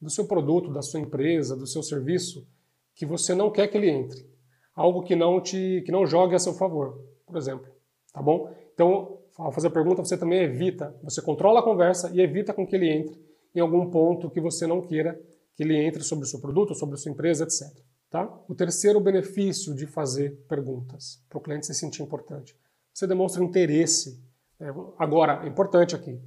do 0.00 0.10
seu 0.10 0.26
produto, 0.26 0.72
da 0.72 0.82
sua 0.82 1.00
empresa, 1.00 1.56
do 1.56 1.66
seu 1.66 1.82
serviço, 1.82 2.46
que 2.94 3.04
você 3.04 3.34
não 3.34 3.50
quer 3.50 3.68
que 3.68 3.76
ele 3.76 3.90
entre. 3.90 4.28
Algo 4.74 5.02
que 5.02 5.14
não 5.14 5.40
te 5.40 5.82
que 5.84 5.92
não 5.92 6.06
jogue 6.06 6.34
a 6.34 6.38
seu 6.38 6.54
favor, 6.54 7.04
por 7.26 7.36
exemplo. 7.36 7.70
Tá 8.12 8.22
bom? 8.22 8.52
Então, 8.74 9.18
ao 9.36 9.52
fazer 9.52 9.68
a 9.68 9.70
pergunta, 9.70 10.04
você 10.04 10.16
também 10.16 10.42
evita, 10.42 10.96
você 11.02 11.20
controla 11.20 11.60
a 11.60 11.62
conversa 11.62 12.10
e 12.14 12.20
evita 12.20 12.52
com 12.52 12.66
que 12.66 12.76
ele 12.76 12.90
entre 12.90 13.20
em 13.54 13.60
algum 13.60 13.90
ponto 13.90 14.30
que 14.30 14.40
você 14.40 14.66
não 14.66 14.80
queira 14.80 15.20
que 15.54 15.62
ele 15.62 15.76
entre 15.76 16.02
sobre 16.02 16.24
o 16.24 16.28
seu 16.28 16.40
produto, 16.40 16.74
sobre 16.74 16.94
a 16.94 16.98
sua 16.98 17.12
empresa, 17.12 17.44
etc. 17.44 17.66
Tá? 18.08 18.28
O 18.48 18.54
terceiro 18.54 19.00
benefício 19.00 19.74
de 19.74 19.86
fazer 19.86 20.36
perguntas, 20.48 21.22
para 21.28 21.38
o 21.38 21.40
cliente 21.40 21.66
se 21.66 21.74
sentir 21.74 22.02
importante. 22.02 22.56
Você 22.92 23.06
demonstra 23.06 23.42
interesse. 23.42 24.20
É, 24.58 24.68
agora, 24.98 25.46
importante 25.46 25.94
aqui, 25.94 26.20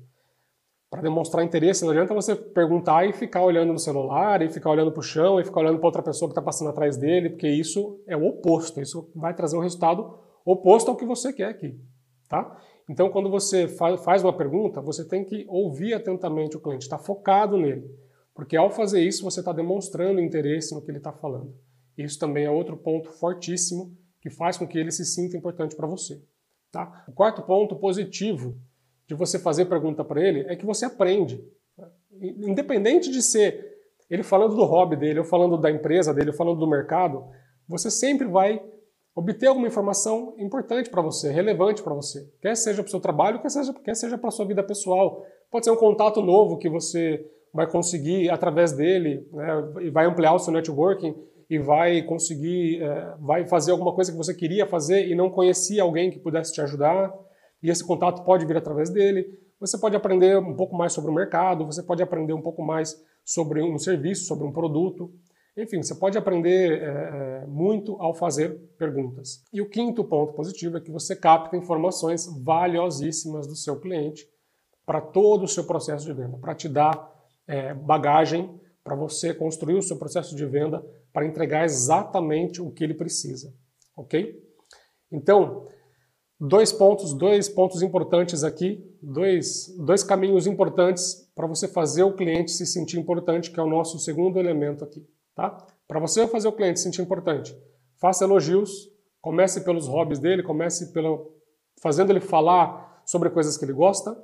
para 0.94 1.02
demonstrar 1.02 1.44
interesse, 1.44 1.84
não 1.84 1.90
adianta 1.90 2.14
você 2.14 2.36
perguntar 2.36 3.04
e 3.10 3.14
ficar 3.14 3.42
olhando 3.42 3.74
no 3.74 3.80
celular, 3.80 4.44
e 4.44 4.50
ficar 4.52 4.70
olhando 4.70 4.92
para 4.92 5.00
o 5.00 5.04
chão, 5.04 5.40
e 5.40 5.44
ficar 5.44 5.62
olhando 5.62 5.80
para 5.80 5.88
outra 5.88 6.04
pessoa 6.04 6.30
que 6.30 6.34
está 6.34 6.42
passando 6.42 6.70
atrás 6.70 6.98
dele, 6.98 7.32
porque 7.32 7.50
isso 7.50 8.00
é 8.06 8.16
o 8.16 8.24
oposto, 8.28 8.80
isso 8.80 9.10
vai 9.16 9.34
trazer 9.34 9.58
um 9.58 9.60
resultado 9.60 10.20
oposto 10.46 10.92
ao 10.92 10.96
que 10.96 11.04
você 11.04 11.34
quer 11.34 11.48
aqui. 11.48 11.76
Tá? 12.30 12.62
Então, 12.88 13.10
quando 13.10 13.28
você 13.28 13.68
faz 13.68 14.24
uma 14.24 14.38
pergunta, 14.38 14.82
você 14.82 15.04
tem 15.04 15.26
que 15.26 15.48
ouvir 15.50 15.96
atentamente 15.96 16.58
o 16.58 16.60
cliente, 16.60 16.84
estar 16.84 17.00
tá 17.00 17.04
focado 17.04 17.58
nele. 17.58 17.90
Porque 18.36 18.56
ao 18.56 18.70
fazer 18.70 19.02
isso, 19.02 19.24
você 19.24 19.40
está 19.40 19.52
demonstrando 19.52 20.22
interesse 20.22 20.76
no 20.76 20.82
que 20.84 20.92
ele 20.92 21.00
está 21.00 21.12
falando. 21.12 21.56
Isso 21.98 22.20
também 22.20 22.46
é 22.46 22.52
outro 22.52 22.78
ponto 22.78 23.10
fortíssimo 23.14 23.98
que 24.22 24.30
faz 24.30 24.58
com 24.58 24.68
que 24.68 24.78
ele 24.78 24.92
se 24.92 25.06
sinta 25.06 25.36
importante 25.36 25.76
para 25.76 25.88
você. 25.88 26.22
Tá? 26.72 27.04
O 27.08 27.14
quarto 27.14 27.42
ponto 27.42 27.76
positivo 27.78 28.62
de 29.08 29.16
você 29.16 29.38
fazer 29.38 29.66
pergunta 29.66 30.04
para 30.04 30.22
ele 30.22 30.46
é 30.48 30.56
que 30.56 30.66
você 30.66 30.86
aprende. 30.86 31.44
Independente 32.22 33.12
de 33.12 33.22
ser 33.22 33.74
ele 34.10 34.24
falando 34.24 34.56
do 34.56 34.64
hobby 34.64 34.96
dele, 34.96 35.20
ou 35.20 35.26
falando 35.26 35.58
da 35.58 35.72
empresa 35.72 36.14
dele, 36.14 36.30
ou 36.30 36.36
falando 36.36 36.60
do 36.60 36.68
mercado, 36.68 37.26
você 37.68 37.90
sempre 37.90 38.28
vai 38.28 38.62
obter 39.16 39.48
alguma 39.48 39.68
informação 39.68 40.36
importante 40.40 40.90
para 40.90 41.02
você, 41.02 41.32
relevante 41.32 41.84
para 41.84 41.94
você. 41.94 42.28
Quer 42.42 42.56
seja 42.56 42.82
para 42.82 42.88
o 42.88 42.92
seu 42.92 43.00
trabalho, 43.00 43.42
quer 43.42 43.50
seja, 43.50 43.74
quer 43.74 43.96
seja 43.96 44.18
para 44.18 44.30
a 44.30 44.32
sua 44.32 44.46
vida 44.46 44.64
pessoal. 44.64 45.24
Pode 45.52 45.66
ser 45.66 45.72
um 45.72 45.76
contato 45.76 46.22
novo 46.22 46.58
que 46.58 46.70
você 46.70 47.26
vai 47.54 47.70
conseguir 47.70 48.30
através 48.30 48.72
dele, 48.72 49.28
né, 49.32 49.74
e 49.82 49.90
vai 49.92 50.06
ampliar 50.06 50.34
o 50.34 50.40
seu 50.40 50.52
networking 50.52 51.16
e 51.50 51.60
vai 51.60 52.02
conseguir, 52.02 52.82
é, 52.82 53.16
vai 53.20 53.48
fazer 53.48 53.72
alguma 53.72 53.94
coisa 53.94 54.12
que 54.12 54.18
você 54.18 54.34
queria 54.34 54.66
fazer 54.66 55.08
e 55.08 55.14
não 55.14 55.30
conhecia 55.30 55.84
alguém 55.84 56.10
que 56.10 56.18
pudesse 56.18 56.52
te 56.52 56.62
ajudar, 56.62 57.14
e 57.64 57.70
esse 57.70 57.84
contato 57.84 58.24
pode 58.24 58.46
vir 58.46 58.58
através 58.58 58.90
dele. 58.90 59.40
Você 59.60 59.78
pode 59.78 59.96
aprender 59.96 60.38
um 60.38 60.54
pouco 60.54 60.76
mais 60.76 60.92
sobre 60.92 61.10
o 61.10 61.14
mercado, 61.14 61.66
você 61.66 61.82
pode 61.82 62.04
aprender 62.04 62.34
um 62.34 62.42
pouco 62.42 62.62
mais 62.62 63.02
sobre 63.24 63.64
um 63.64 63.80
serviço, 63.80 64.26
sobre 64.26 64.46
um 64.46 64.52
produto. 64.52 65.10
Enfim, 65.56 65.82
você 65.82 65.96
pode 65.96 66.18
aprender 66.18 66.82
é, 66.82 66.86
é, 67.44 67.46
muito 67.48 67.96
ao 68.02 68.14
fazer 68.14 68.60
perguntas. 68.78 69.46
E 69.54 69.62
o 69.62 69.70
quinto 69.70 70.04
ponto 70.04 70.34
positivo 70.34 70.78
é 70.78 70.82
que 70.82 70.92
você 70.92 71.16
capta 71.16 71.56
informações 71.56 72.28
valiosíssimas 72.44 73.48
do 73.48 73.56
seu 73.56 73.80
cliente 73.80 74.28
para 74.86 75.00
todo 75.00 75.44
o 75.44 75.48
seu 75.48 75.64
processo 75.64 76.06
de 76.06 76.14
venda, 76.14 76.38
para 76.38 76.54
te 76.54 76.68
dar 76.68 77.10
é, 77.48 77.74
bagagem 77.74 78.60
para 78.84 78.96
você 78.96 79.34
construir 79.34 79.76
o 79.76 79.82
seu 79.82 79.98
processo 79.98 80.36
de 80.36 80.46
venda 80.46 80.86
para 81.14 81.26
entregar 81.26 81.64
exatamente 81.64 82.62
o 82.62 82.70
que 82.70 82.84
ele 82.84 82.94
precisa, 82.94 83.54
ok? 83.96 84.44
Então, 85.12 85.68
dois 86.40 86.72
pontos, 86.72 87.14
dois 87.14 87.48
pontos 87.48 87.82
importantes 87.82 88.44
aqui, 88.44 88.84
dois, 89.02 89.74
dois 89.78 90.04
caminhos 90.04 90.48
importantes 90.48 91.30
para 91.36 91.48
você 91.48 91.68
fazer 91.68 92.04
o 92.04 92.14
cliente 92.14 92.52
se 92.52 92.66
sentir 92.66 93.00
importante, 93.00 93.52
que 93.52 93.60
é 93.60 93.64
o 93.64 93.70
nosso 93.70 94.00
segundo 94.00 94.40
elemento 94.40 94.84
aqui. 94.84 95.06
Tá? 95.36 95.66
Para 95.88 96.00
você 96.00 96.28
fazer 96.28 96.48
o 96.48 96.54
cliente 96.54 96.80
se 96.80 96.84
sentir 96.84 97.02
importante, 97.02 97.58
faça 97.96 98.24
elogios, 98.24 98.92
comece 99.22 99.62
pelos 99.62 99.88
hobbies 99.88 100.20
dele, 100.20 100.44
comece 100.44 100.92
pelo, 100.92 101.34
fazendo 101.82 102.12
ele 102.12 102.20
falar 102.20 103.02
sobre 103.06 103.30
coisas 103.30 103.58
que 103.58 103.66
ele 103.66 103.74
gosta. 103.74 104.22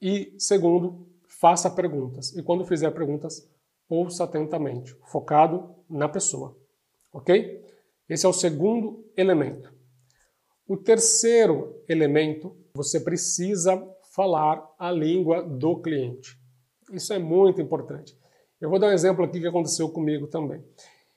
E 0.00 0.34
segundo, 0.38 1.06
faça 1.26 1.70
perguntas. 1.70 2.34
E 2.36 2.42
quando 2.42 2.64
fizer 2.64 2.90
perguntas, 2.90 3.48
ouça 3.88 4.24
atentamente, 4.24 4.94
focado 5.06 5.74
na 5.88 6.08
pessoa. 6.08 6.56
Ok? 7.12 7.64
Esse 8.08 8.26
é 8.26 8.28
o 8.28 8.32
segundo 8.32 9.04
elemento. 9.16 9.73
O 10.66 10.76
terceiro 10.76 11.82
elemento, 11.88 12.56
você 12.74 12.98
precisa 12.98 13.82
falar 14.14 14.64
a 14.78 14.90
língua 14.90 15.42
do 15.42 15.80
cliente. 15.80 16.38
Isso 16.92 17.12
é 17.12 17.18
muito 17.18 17.60
importante. 17.60 18.16
Eu 18.60 18.70
vou 18.70 18.78
dar 18.78 18.86
um 18.88 18.92
exemplo 18.92 19.24
aqui 19.24 19.40
que 19.40 19.46
aconteceu 19.46 19.90
comigo 19.90 20.26
também. 20.26 20.64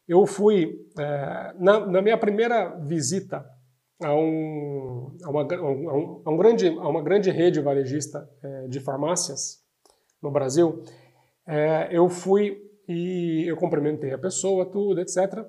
Eu 0.07 0.25
fui, 0.25 0.85
é, 0.99 1.53
na, 1.59 1.85
na, 1.85 2.01
minha 2.01 2.17
primeira 2.17 2.75
visita 2.79 3.45
a, 4.03 4.13
um, 4.13 5.15
a, 5.23 5.29
uma, 5.29 5.41
a, 5.43 5.61
um, 5.61 6.21
a, 6.25 6.31
um 6.31 6.37
grande, 6.37 6.69
uma 6.69 7.01
grande 7.01 7.31
rede 7.31 7.61
varejista 7.61 8.29
é, 8.43 8.67
de 8.67 8.79
farmácias 8.79 9.63
no 10.21 10.31
Brasil, 10.31 10.83
é, 11.45 11.87
eu 11.91 12.09
fui 12.09 12.61
e 12.87 13.45
eu 13.47 13.55
cumprimentei 13.55 14.11
a 14.11 14.17
pessoa, 14.17 14.65
tudo, 14.65 14.99
etc. 14.99 15.45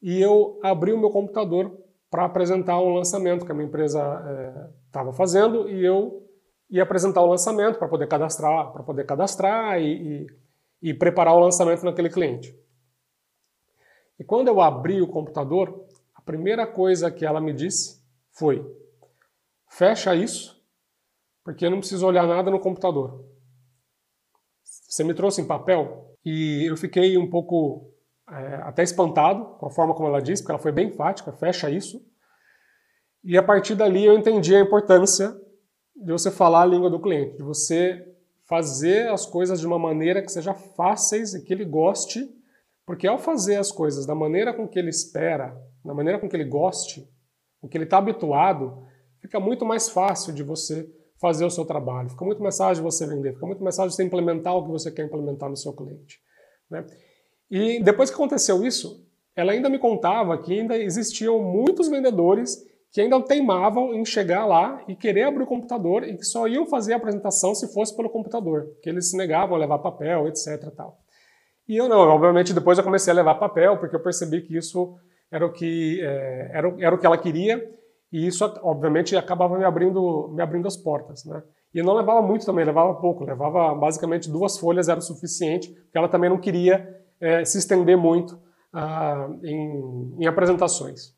E 0.00 0.20
eu 0.20 0.58
abri 0.62 0.92
o 0.92 0.98
meu 0.98 1.10
computador 1.10 1.83
para 2.14 2.26
apresentar 2.26 2.78
um 2.78 2.94
lançamento 2.94 3.44
que 3.44 3.50
a 3.50 3.54
minha 3.56 3.66
empresa 3.66 4.00
estava 4.86 5.10
é, 5.10 5.12
fazendo 5.14 5.68
e 5.68 5.84
eu 5.84 6.22
ia 6.70 6.84
apresentar 6.84 7.20
o 7.22 7.26
lançamento 7.26 7.76
para 7.76 7.88
poder 7.88 8.06
cadastrar, 8.06 8.72
para 8.72 8.84
poder 8.84 9.04
cadastrar 9.04 9.80
e, 9.80 10.22
e 10.22 10.26
e 10.84 10.92
preparar 10.92 11.34
o 11.34 11.40
lançamento 11.40 11.82
naquele 11.82 12.10
cliente. 12.10 12.54
E 14.18 14.22
quando 14.22 14.48
eu 14.48 14.60
abri 14.60 15.00
o 15.00 15.08
computador, 15.08 15.88
a 16.14 16.20
primeira 16.20 16.66
coisa 16.66 17.10
que 17.10 17.24
ela 17.24 17.40
me 17.40 17.54
disse 17.54 18.04
foi: 18.30 18.62
fecha 19.66 20.14
isso, 20.14 20.62
porque 21.42 21.64
eu 21.64 21.70
não 21.70 21.78
preciso 21.78 22.06
olhar 22.06 22.26
nada 22.26 22.50
no 22.50 22.60
computador. 22.60 23.24
Você 24.62 25.02
me 25.02 25.14
trouxe 25.14 25.40
em 25.40 25.46
papel 25.46 26.14
e 26.22 26.68
eu 26.68 26.76
fiquei 26.76 27.16
um 27.16 27.30
pouco 27.30 27.90
é, 28.30 28.54
até 28.62 28.82
espantado 28.82 29.44
com 29.58 29.66
a 29.66 29.70
forma 29.70 29.94
como 29.94 30.08
ela 30.08 30.20
disse, 30.20 30.42
porque 30.42 30.52
ela 30.52 30.62
foi 30.62 30.72
bem 30.72 30.88
enfática: 30.88 31.32
fecha 31.32 31.70
isso. 31.70 32.00
E 33.22 33.36
a 33.36 33.42
partir 33.42 33.74
dali 33.74 34.04
eu 34.04 34.16
entendi 34.16 34.54
a 34.54 34.60
importância 34.60 35.34
de 35.94 36.12
você 36.12 36.30
falar 36.30 36.62
a 36.62 36.66
língua 36.66 36.90
do 36.90 37.00
cliente, 37.00 37.36
de 37.36 37.42
você 37.42 38.04
fazer 38.46 39.08
as 39.08 39.24
coisas 39.24 39.60
de 39.60 39.66
uma 39.66 39.78
maneira 39.78 40.22
que 40.22 40.30
seja 40.30 40.52
fáceis 40.52 41.34
e 41.34 41.42
que 41.42 41.52
ele 41.52 41.64
goste, 41.64 42.28
porque 42.84 43.06
ao 43.06 43.18
fazer 43.18 43.56
as 43.56 43.72
coisas 43.72 44.04
da 44.04 44.14
maneira 44.14 44.52
com 44.52 44.68
que 44.68 44.78
ele 44.78 44.90
espera, 44.90 45.56
da 45.84 45.94
maneira 45.94 46.18
com 46.18 46.28
que 46.28 46.36
ele 46.36 46.44
goste, 46.44 47.08
o 47.62 47.68
que 47.68 47.78
ele 47.78 47.84
está 47.84 47.98
habituado, 47.98 48.86
fica 49.20 49.40
muito 49.40 49.64
mais 49.64 49.88
fácil 49.88 50.34
de 50.34 50.42
você 50.42 50.86
fazer 51.18 51.46
o 51.46 51.50
seu 51.50 51.64
trabalho, 51.64 52.10
fica 52.10 52.24
muito 52.24 52.42
mais 52.42 52.58
fácil 52.58 52.76
de 52.76 52.82
você 52.82 53.06
vender, 53.06 53.32
fica 53.32 53.46
muito 53.46 53.64
mais 53.64 53.76
fácil 53.76 53.90
de 53.90 53.96
você 53.96 54.04
implementar 54.04 54.54
o 54.54 54.64
que 54.64 54.70
você 54.70 54.90
quer 54.90 55.06
implementar 55.06 55.48
no 55.48 55.56
seu 55.56 55.72
cliente. 55.72 56.20
Né? 56.70 56.84
E 57.50 57.82
depois 57.82 58.10
que 58.10 58.16
aconteceu 58.16 58.64
isso, 58.64 59.04
ela 59.36 59.52
ainda 59.52 59.68
me 59.68 59.78
contava 59.78 60.38
que 60.38 60.58
ainda 60.58 60.76
existiam 60.76 61.40
muitos 61.42 61.88
vendedores 61.88 62.56
que 62.94 63.00
ainda 63.00 63.20
teimavam 63.20 63.92
em 63.92 64.04
chegar 64.04 64.46
lá 64.46 64.80
e 64.86 64.94
querer 64.94 65.24
abrir 65.24 65.42
o 65.42 65.48
computador 65.48 66.04
e 66.04 66.16
que 66.16 66.24
só 66.24 66.46
iam 66.46 66.64
fazer 66.64 66.92
a 66.92 66.96
apresentação 66.96 67.52
se 67.52 67.72
fosse 67.74 67.94
pelo 67.96 68.08
computador, 68.08 68.68
que 68.80 68.88
eles 68.88 69.10
se 69.10 69.16
negavam 69.16 69.56
a 69.56 69.58
levar 69.58 69.80
papel, 69.80 70.28
etc. 70.28 70.70
Tal. 70.76 70.96
E 71.68 71.76
eu 71.76 71.88
não, 71.88 71.98
obviamente 71.98 72.54
depois 72.54 72.78
eu 72.78 72.84
comecei 72.84 73.12
a 73.12 73.16
levar 73.16 73.34
papel, 73.34 73.78
porque 73.78 73.96
eu 73.96 74.00
percebi 74.00 74.42
que 74.42 74.56
isso 74.56 74.94
era 75.28 75.44
o 75.44 75.50
que, 75.50 76.00
é, 76.02 76.50
era, 76.52 76.76
era 76.78 76.94
o 76.94 76.98
que 76.98 77.04
ela 77.04 77.18
queria, 77.18 77.68
e 78.12 78.28
isso 78.28 78.44
obviamente 78.62 79.16
acabava 79.16 79.58
me 79.58 79.64
abrindo, 79.64 80.28
me 80.32 80.40
abrindo 80.40 80.68
as 80.68 80.76
portas. 80.76 81.24
Né? 81.24 81.42
E 81.74 81.82
não 81.82 81.94
levava 81.94 82.22
muito 82.22 82.46
também, 82.46 82.64
levava 82.64 82.94
pouco, 82.94 83.24
levava 83.24 83.74
basicamente 83.74 84.30
duas 84.30 84.56
folhas, 84.56 84.88
era 84.88 85.00
o 85.00 85.02
suficiente, 85.02 85.68
porque 85.68 85.98
ela 85.98 86.08
também 86.08 86.30
não 86.30 86.38
queria 86.38 87.03
é, 87.20 87.44
se 87.44 87.58
estender 87.58 87.96
muito 87.96 88.38
ah, 88.72 89.28
em, 89.42 90.16
em 90.18 90.26
apresentações. 90.26 91.14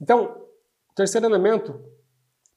Então, 0.00 0.46
terceiro 0.94 1.26
elemento, 1.26 1.80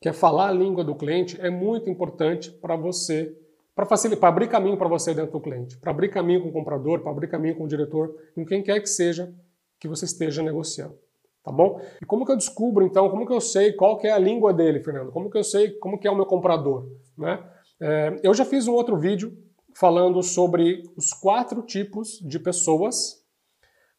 que 0.02 0.10
é 0.10 0.14
falar 0.14 0.50
a 0.50 0.52
língua 0.52 0.84
do 0.84 0.96
cliente, 0.96 1.40
é 1.42 1.50
muito 1.50 1.90
importante 1.90 2.52
para 2.52 2.76
você, 2.76 3.36
para 3.76 3.86
facilitar, 3.86 4.20
para 4.20 4.30
abrir 4.30 4.48
caminho 4.48 4.78
para 4.78 4.88
você 4.88 5.14
dentro 5.14 5.34
do 5.34 5.40
cliente, 5.40 5.78
para 5.78 5.92
abrir 5.92 6.10
caminho 6.10 6.42
com 6.42 6.50
o 6.50 6.54
comprador, 6.54 7.02
para 7.02 7.12
abrir 7.12 7.28
caminho 7.28 7.56
com 7.56 7.66
o 7.66 7.68
diretor, 7.68 8.16
com 8.34 8.46
quem 8.46 8.64
quer 8.64 8.80
que 8.80 8.90
seja 8.90 9.34
que 9.80 9.88
você 9.88 10.06
esteja 10.06 10.42
negociando. 10.42 10.98
Tá 11.44 11.52
bom? 11.52 11.82
E 12.00 12.06
como 12.06 12.24
que 12.24 12.32
eu 12.32 12.38
descubro, 12.38 12.86
então, 12.86 13.10
como 13.10 13.26
que 13.26 13.34
eu 13.34 13.42
sei 13.42 13.74
qual 13.74 13.98
que 13.98 14.06
é 14.08 14.12
a 14.12 14.18
língua 14.18 14.54
dele, 14.54 14.80
Fernando? 14.80 15.12
Como 15.12 15.30
que 15.30 15.38
eu 15.38 15.44
sei 15.44 15.72
como 15.72 15.98
que 15.98 16.08
é 16.08 16.12
o 16.12 16.16
meu 16.16 16.26
comprador? 16.26 16.88
Né? 17.18 17.44
É, 17.82 18.20
eu 18.22 18.34
já 18.34 18.46
fiz 18.46 18.68
um 18.68 18.74
outro 18.74 18.96
vídeo 18.98 19.36
falando 19.76 20.22
sobre 20.22 20.84
os 20.96 21.12
quatro 21.14 21.62
tipos 21.62 22.20
de 22.20 22.40
pessoas 22.40 23.22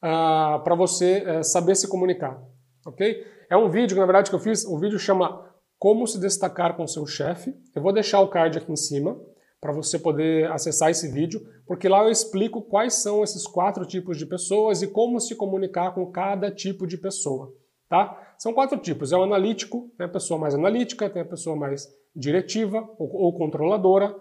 ah, 0.01 0.61
para 0.65 0.75
você 0.75 1.23
é, 1.27 1.43
saber 1.43 1.77
se 1.77 1.89
comunicar. 1.89 2.43
ok? 2.87 3.25
É 3.49 3.57
um 3.57 3.69
vídeo, 3.69 3.97
na 3.97 4.07
verdade, 4.07 4.31
que 4.31 4.35
eu 4.35 4.41
fiz, 4.41 4.65
o 4.65 4.79
vídeo 4.79 4.99
chama 4.99 5.49
Como 5.79 6.07
se 6.07 6.19
destacar 6.19 6.77
com 6.77 6.87
seu 6.87 7.07
chefe. 7.07 7.55
Eu 7.75 7.83
vou 7.83 7.93
deixar 7.93 8.21
o 8.21 8.29
card 8.29 8.59
aqui 8.59 8.73
em 8.73 8.77
cima 8.77 9.21
para 9.63 9.73
você 9.73 9.97
poder 9.97 10.51
acessar 10.51 10.91
esse 10.91 11.09
vídeo, 11.09 11.41
porque 11.65 11.89
lá 11.89 12.03
eu 12.03 12.11
explico 12.11 12.63
quais 12.63 12.95
são 12.95 13.23
esses 13.23 13.47
quatro 13.47 13.87
tipos 13.87 14.19
de 14.19 14.27
pessoas 14.27 14.83
e 14.83 14.89
como 14.89 15.21
se 15.21 15.37
comunicar 15.37 15.95
com 15.95 16.11
cada 16.11 16.51
tipo 16.51 16.85
de 16.85 16.99
pessoa, 16.99 17.55
tá? 17.89 18.35
São 18.37 18.53
quatro 18.53 18.77
tipos, 18.79 19.13
é 19.13 19.17
o 19.17 19.23
analítico, 19.23 19.89
tem 19.97 20.05
a 20.05 20.11
pessoa 20.11 20.41
mais 20.41 20.53
analítica, 20.53 21.09
tem 21.09 21.23
a 21.23 21.25
pessoa 21.25 21.55
mais 21.55 21.87
diretiva 22.15 22.81
ou, 22.99 23.09
ou 23.15 23.39
controladora, 23.39 24.13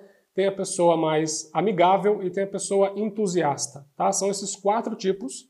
tem 0.41 0.47
a 0.47 0.51
pessoa 0.51 0.97
mais 0.97 1.51
amigável 1.53 2.23
e 2.23 2.31
tem 2.31 2.45
a 2.45 2.47
pessoa 2.47 2.93
entusiasta, 2.95 3.85
tá? 3.95 4.11
São 4.11 4.31
esses 4.31 4.55
quatro 4.55 4.95
tipos 4.95 5.47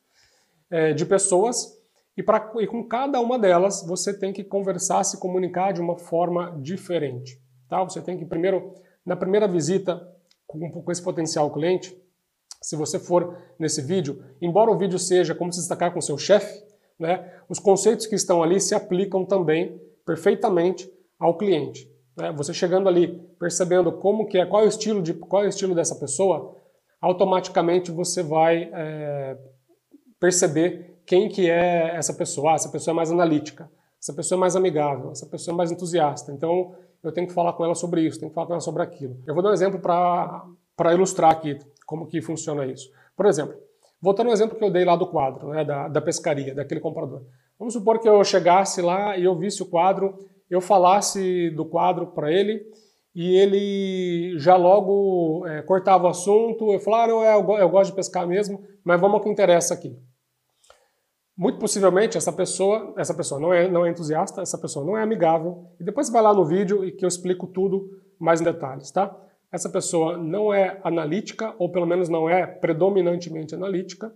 é, 0.69 0.91
de 0.91 1.05
pessoas 1.05 1.77
e, 2.17 2.21
pra, 2.21 2.51
e 2.59 2.67
com 2.67 2.85
cada 2.85 3.21
uma 3.21 3.39
delas 3.39 3.85
você 3.87 4.13
tem 4.13 4.33
que 4.33 4.43
conversar, 4.43 5.05
se 5.05 5.17
comunicar 5.17 5.71
de 5.71 5.79
uma 5.79 5.97
forma 5.97 6.59
diferente, 6.61 7.41
tá? 7.69 7.81
Você 7.85 8.01
tem 8.01 8.17
que 8.17 8.25
primeiro 8.25 8.73
na 9.05 9.15
primeira 9.15 9.47
visita 9.47 10.05
com, 10.45 10.69
com 10.69 10.91
esse 10.91 11.01
potencial 11.01 11.49
cliente, 11.53 11.97
se 12.61 12.75
você 12.75 12.99
for 12.99 13.37
nesse 13.57 13.81
vídeo, 13.81 14.21
embora 14.41 14.69
o 14.69 14.77
vídeo 14.77 14.99
seja 14.99 15.33
como 15.33 15.53
se 15.53 15.59
destacar 15.59 15.93
com 15.93 16.01
seu 16.01 16.17
chefe, 16.17 16.61
né, 16.99 17.33
os 17.47 17.59
conceitos 17.59 18.05
que 18.07 18.15
estão 18.15 18.43
ali 18.43 18.59
se 18.59 18.75
aplicam 18.75 19.25
também 19.25 19.81
perfeitamente 20.05 20.91
ao 21.17 21.37
cliente. 21.37 21.89
Né? 22.17 22.31
Você 22.33 22.53
chegando 22.53 22.87
ali, 22.87 23.07
percebendo 23.39 23.91
como 23.91 24.27
que 24.27 24.37
é, 24.37 24.45
qual 24.45 24.63
é 24.63 24.65
o 24.65 24.69
estilo 24.69 25.01
de, 25.01 25.13
qual 25.13 25.43
é 25.43 25.45
o 25.45 25.49
estilo 25.49 25.75
dessa 25.75 25.95
pessoa, 25.95 26.55
automaticamente 26.99 27.91
você 27.91 28.21
vai 28.21 28.69
é, 28.73 29.37
perceber 30.19 31.01
quem 31.05 31.27
que 31.27 31.49
é 31.49 31.95
essa 31.95 32.13
pessoa. 32.13 32.51
Ah, 32.51 32.55
essa 32.55 32.69
pessoa 32.69 32.93
é 32.93 32.95
mais 32.95 33.11
analítica, 33.11 33.69
essa 33.99 34.13
pessoa 34.13 34.37
é 34.37 34.39
mais 34.39 34.55
amigável, 34.55 35.11
essa 35.11 35.25
pessoa 35.25 35.53
é 35.53 35.57
mais 35.57 35.71
entusiasta. 35.71 36.31
Então 36.31 36.75
eu 37.03 37.11
tenho 37.11 37.27
que 37.27 37.33
falar 37.33 37.53
com 37.53 37.65
ela 37.65 37.75
sobre 37.75 38.01
isso, 38.01 38.19
tenho 38.19 38.29
que 38.29 38.35
falar 38.35 38.47
com 38.47 38.53
ela 38.53 38.61
sobre 38.61 38.83
aquilo. 38.83 39.17
Eu 39.25 39.33
vou 39.33 39.41
dar 39.41 39.49
um 39.49 39.53
exemplo 39.53 39.79
para 39.79 40.93
ilustrar 40.93 41.31
aqui 41.31 41.57
como 41.85 42.07
que 42.07 42.21
funciona 42.21 42.65
isso. 42.65 42.89
Por 43.15 43.25
exemplo, 43.25 43.55
voltando 44.01 44.27
ao 44.27 44.33
exemplo 44.33 44.57
que 44.57 44.63
eu 44.63 44.71
dei 44.71 44.85
lá 44.85 44.95
do 44.95 45.07
quadro, 45.07 45.49
né, 45.49 45.65
da, 45.65 45.87
da 45.87 46.01
pescaria, 46.01 46.53
daquele 46.53 46.79
comprador. 46.79 47.23
Vamos 47.57 47.73
supor 47.73 47.99
que 47.99 48.07
eu 48.07 48.23
chegasse 48.23 48.81
lá 48.81 49.17
e 49.17 49.23
eu 49.23 49.35
visse 49.35 49.61
o 49.61 49.65
quadro, 49.65 50.17
eu 50.51 50.61
falasse 50.61 51.49
do 51.51 51.65
quadro 51.65 52.07
para 52.07 52.31
ele 52.31 52.63
e 53.15 53.35
ele 53.35 54.37
já 54.37 54.55
logo 54.55 55.47
é, 55.47 55.61
cortava 55.63 56.05
o 56.05 56.09
assunto, 56.09 56.71
eu 56.71 56.79
falava, 56.79 57.11
ah, 57.13 57.25
é, 57.25 57.35
eu, 57.35 57.57
eu 57.57 57.69
gosto 57.69 57.89
de 57.89 57.95
pescar 57.95 58.27
mesmo, 58.27 58.63
mas 58.83 59.01
vamos 59.01 59.15
ao 59.15 59.21
que 59.21 59.29
interessa 59.29 59.73
aqui. 59.73 59.97
Muito 61.35 61.57
possivelmente 61.57 62.17
essa 62.17 62.31
pessoa, 62.31 62.93
essa 62.97 63.13
pessoa 63.13 63.39
não 63.39 63.53
é, 63.53 63.67
não 63.67 63.85
é 63.85 63.89
entusiasta, 63.89 64.41
essa 64.41 64.57
pessoa 64.57 64.85
não 64.85 64.97
é 64.97 65.01
amigável. 65.01 65.65
E 65.79 65.83
depois 65.83 66.09
vai 66.09 66.21
lá 66.21 66.33
no 66.33 66.45
vídeo 66.45 66.85
e 66.85 66.91
que 66.91 67.03
eu 67.03 67.07
explico 67.07 67.47
tudo 67.47 67.89
mais 68.19 68.41
em 68.41 68.43
detalhes, 68.43 68.91
tá? 68.91 69.17
Essa 69.51 69.69
pessoa 69.69 70.17
não 70.17 70.53
é 70.53 70.79
analítica, 70.83 71.55
ou 71.57 71.69
pelo 71.69 71.85
menos 71.85 72.07
não 72.09 72.29
é 72.29 72.45
predominantemente 72.45 73.55
analítica, 73.55 74.13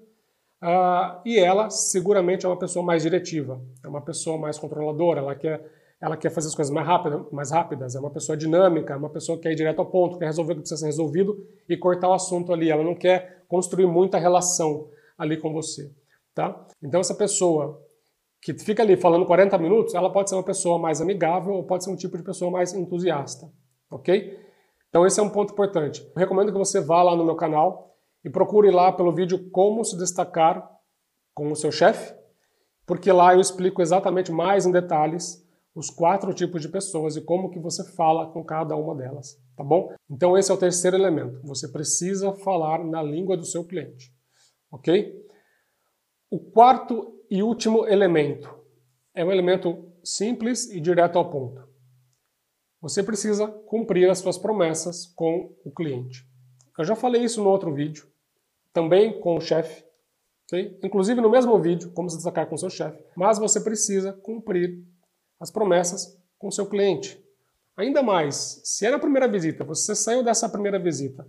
uh, 0.63 1.19
e 1.25 1.37
ela 1.39 1.69
seguramente 1.69 2.45
é 2.45 2.49
uma 2.49 2.59
pessoa 2.59 2.85
mais 2.85 3.03
diretiva, 3.03 3.59
é 3.83 3.87
uma 3.87 4.01
pessoa 4.01 4.37
mais 4.37 4.57
controladora, 4.57 5.19
ela 5.19 5.35
quer, 5.35 5.65
ela 6.05 6.15
quer 6.15 6.29
fazer 6.29 6.49
as 6.49 6.53
coisas 6.53 6.71
mais, 6.71 6.85
rápido, 6.85 7.27
mais 7.31 7.49
rápidas, 7.49 7.95
é 7.95 7.99
uma 7.99 8.11
pessoa 8.11 8.37
dinâmica, 8.37 8.93
é 8.93 8.95
uma 8.95 9.09
pessoa 9.09 9.37
que 9.37 9.43
quer 9.43 9.53
ir 9.53 9.55
direto 9.55 9.79
ao 9.79 9.87
ponto, 9.87 10.19
quer 10.19 10.25
resolver 10.25 10.53
o 10.53 10.55
que 10.57 10.61
precisa 10.61 10.81
ser 10.81 10.85
resolvido 10.85 11.43
e 11.67 11.75
cortar 11.75 12.09
o 12.09 12.13
assunto 12.13 12.53
ali, 12.53 12.69
ela 12.69 12.83
não 12.83 12.93
quer 12.93 13.43
construir 13.47 13.87
muita 13.87 14.19
relação 14.19 14.87
ali 15.17 15.35
com 15.35 15.51
você. 15.51 15.91
Tá? 16.35 16.63
Então 16.83 16.99
essa 16.99 17.15
pessoa 17.15 17.81
que 18.39 18.53
fica 18.53 18.83
ali 18.83 18.95
falando 18.95 19.25
40 19.25 19.57
minutos, 19.57 19.95
ela 19.95 20.11
pode 20.11 20.29
ser 20.29 20.35
uma 20.35 20.43
pessoa 20.43 20.77
mais 20.77 21.01
amigável 21.01 21.55
ou 21.55 21.63
pode 21.63 21.83
ser 21.83 21.89
um 21.89 21.95
tipo 21.95 22.15
de 22.17 22.23
pessoa 22.23 22.51
mais 22.51 22.71
entusiasta, 22.71 23.51
ok? 23.89 24.39
Então 24.87 25.07
esse 25.07 25.19
é 25.19 25.23
um 25.23 25.29
ponto 25.29 25.53
importante. 25.53 26.03
Eu 26.15 26.19
recomendo 26.19 26.51
que 26.51 26.57
você 26.57 26.79
vá 26.79 27.01
lá 27.01 27.15
no 27.15 27.25
meu 27.25 27.35
canal 27.35 27.97
e 28.23 28.29
procure 28.29 28.69
lá 28.69 28.91
pelo 28.91 29.11
vídeo 29.11 29.49
como 29.49 29.83
se 29.83 29.97
destacar 29.97 30.69
com 31.33 31.51
o 31.51 31.55
seu 31.55 31.71
chefe, 31.71 32.13
porque 32.85 33.11
lá 33.11 33.33
eu 33.33 33.41
explico 33.41 33.81
exatamente 33.81 34.31
mais 34.31 34.67
em 34.67 34.71
detalhes 34.71 35.43
os 35.75 35.89
quatro 35.89 36.33
tipos 36.33 36.61
de 36.61 36.69
pessoas 36.69 37.17
e 37.17 37.21
como 37.21 37.51
que 37.51 37.59
você 37.59 37.83
fala 37.91 38.31
com 38.31 38.43
cada 38.43 38.77
uma 38.77 38.95
delas, 38.95 39.37
tá 39.57 39.63
bom? 39.63 39.93
Então 40.09 40.37
esse 40.37 40.49
é 40.49 40.53
o 40.53 40.57
terceiro 40.57 40.95
elemento. 40.95 41.41
Você 41.43 41.67
precisa 41.67 42.31
falar 42.33 42.83
na 42.85 43.03
língua 43.03 43.35
do 43.35 43.45
seu 43.45 43.65
cliente, 43.65 44.09
ok? 44.71 45.13
O 46.31 46.39
quarto 46.39 47.21
e 47.29 47.43
último 47.43 47.85
elemento 47.85 48.49
é 49.13 49.23
um 49.25 49.31
elemento 49.31 49.91
simples 50.01 50.69
e 50.71 50.79
direto 50.79 51.17
ao 51.17 51.29
ponto. 51.29 51.67
Você 52.81 53.03
precisa 53.03 53.47
cumprir 53.47 54.09
as 54.09 54.19
suas 54.19 54.37
promessas 54.37 55.07
com 55.07 55.53
o 55.65 55.71
cliente. 55.71 56.23
Eu 56.77 56.85
já 56.85 56.95
falei 56.95 57.23
isso 57.23 57.43
no 57.43 57.49
outro 57.49 57.73
vídeo, 57.73 58.07
também 58.71 59.19
com 59.19 59.35
o 59.35 59.41
chefe, 59.41 59.83
okay? 60.45 60.77
inclusive 60.83 61.19
no 61.19 61.29
mesmo 61.29 61.59
vídeo, 61.59 61.91
como 61.91 62.09
se 62.09 62.17
destacar 62.17 62.47
com 62.47 62.55
o 62.55 62.57
seu 62.57 62.69
chefe, 62.69 63.03
mas 63.15 63.39
você 63.39 63.59
precisa 63.59 64.13
cumprir 64.13 64.85
as 65.45 65.51
promessas 65.51 66.17
com 66.37 66.47
o 66.47 66.51
seu 66.51 66.65
cliente. 66.65 67.23
Ainda 67.77 68.01
mais, 68.01 68.61
se 68.63 68.85
é 68.85 68.91
na 68.91 68.99
primeira 68.99 69.27
visita, 69.27 69.63
você 69.63 69.95
saiu 69.95 70.23
dessa 70.23 70.49
primeira 70.49 70.79
visita 70.79 71.25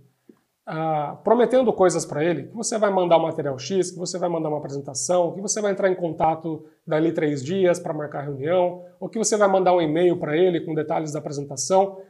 ah, 0.69 1.17
prometendo 1.23 1.71
coisas 1.71 2.05
para 2.05 2.21
ele, 2.21 2.47
que 2.47 2.53
você 2.53 2.77
vai 2.77 2.91
mandar 2.91 3.17
um 3.17 3.21
material 3.21 3.57
X, 3.57 3.91
que 3.91 3.97
você 3.97 4.19
vai 4.19 4.27
mandar 4.27 4.49
uma 4.49 4.57
apresentação, 4.57 5.33
que 5.33 5.39
você 5.39 5.61
vai 5.61 5.71
entrar 5.71 5.89
em 5.89 5.95
contato 5.95 6.65
dali 6.85 7.13
três 7.13 7.41
dias 7.41 7.79
para 7.79 7.93
marcar 7.93 8.23
reunião, 8.23 8.83
ou 8.99 9.07
que 9.07 9.17
você 9.17 9.37
vai 9.37 9.47
mandar 9.47 9.73
um 9.73 9.81
e-mail 9.81 10.17
para 10.17 10.35
ele 10.35 10.59
com 10.59 10.75
detalhes 10.75 11.13
da 11.13 11.19
apresentação. 11.19 12.01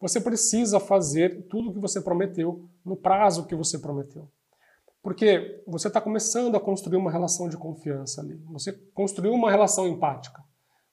Você 0.00 0.22
precisa 0.22 0.80
fazer 0.80 1.48
tudo 1.50 1.68
o 1.68 1.74
que 1.74 1.78
você 1.78 2.00
prometeu 2.00 2.64
no 2.82 2.96
prazo 2.96 3.46
que 3.46 3.54
você 3.54 3.78
prometeu. 3.78 4.26
Porque 5.02 5.62
você 5.66 5.88
está 5.88 6.00
começando 6.00 6.56
a 6.56 6.60
construir 6.60 6.96
uma 6.96 7.10
relação 7.10 7.46
de 7.46 7.58
confiança 7.58 8.22
ali. 8.22 8.40
Você 8.52 8.72
construiu 8.94 9.34
uma 9.34 9.50
relação 9.50 9.86
empática. 9.86 10.42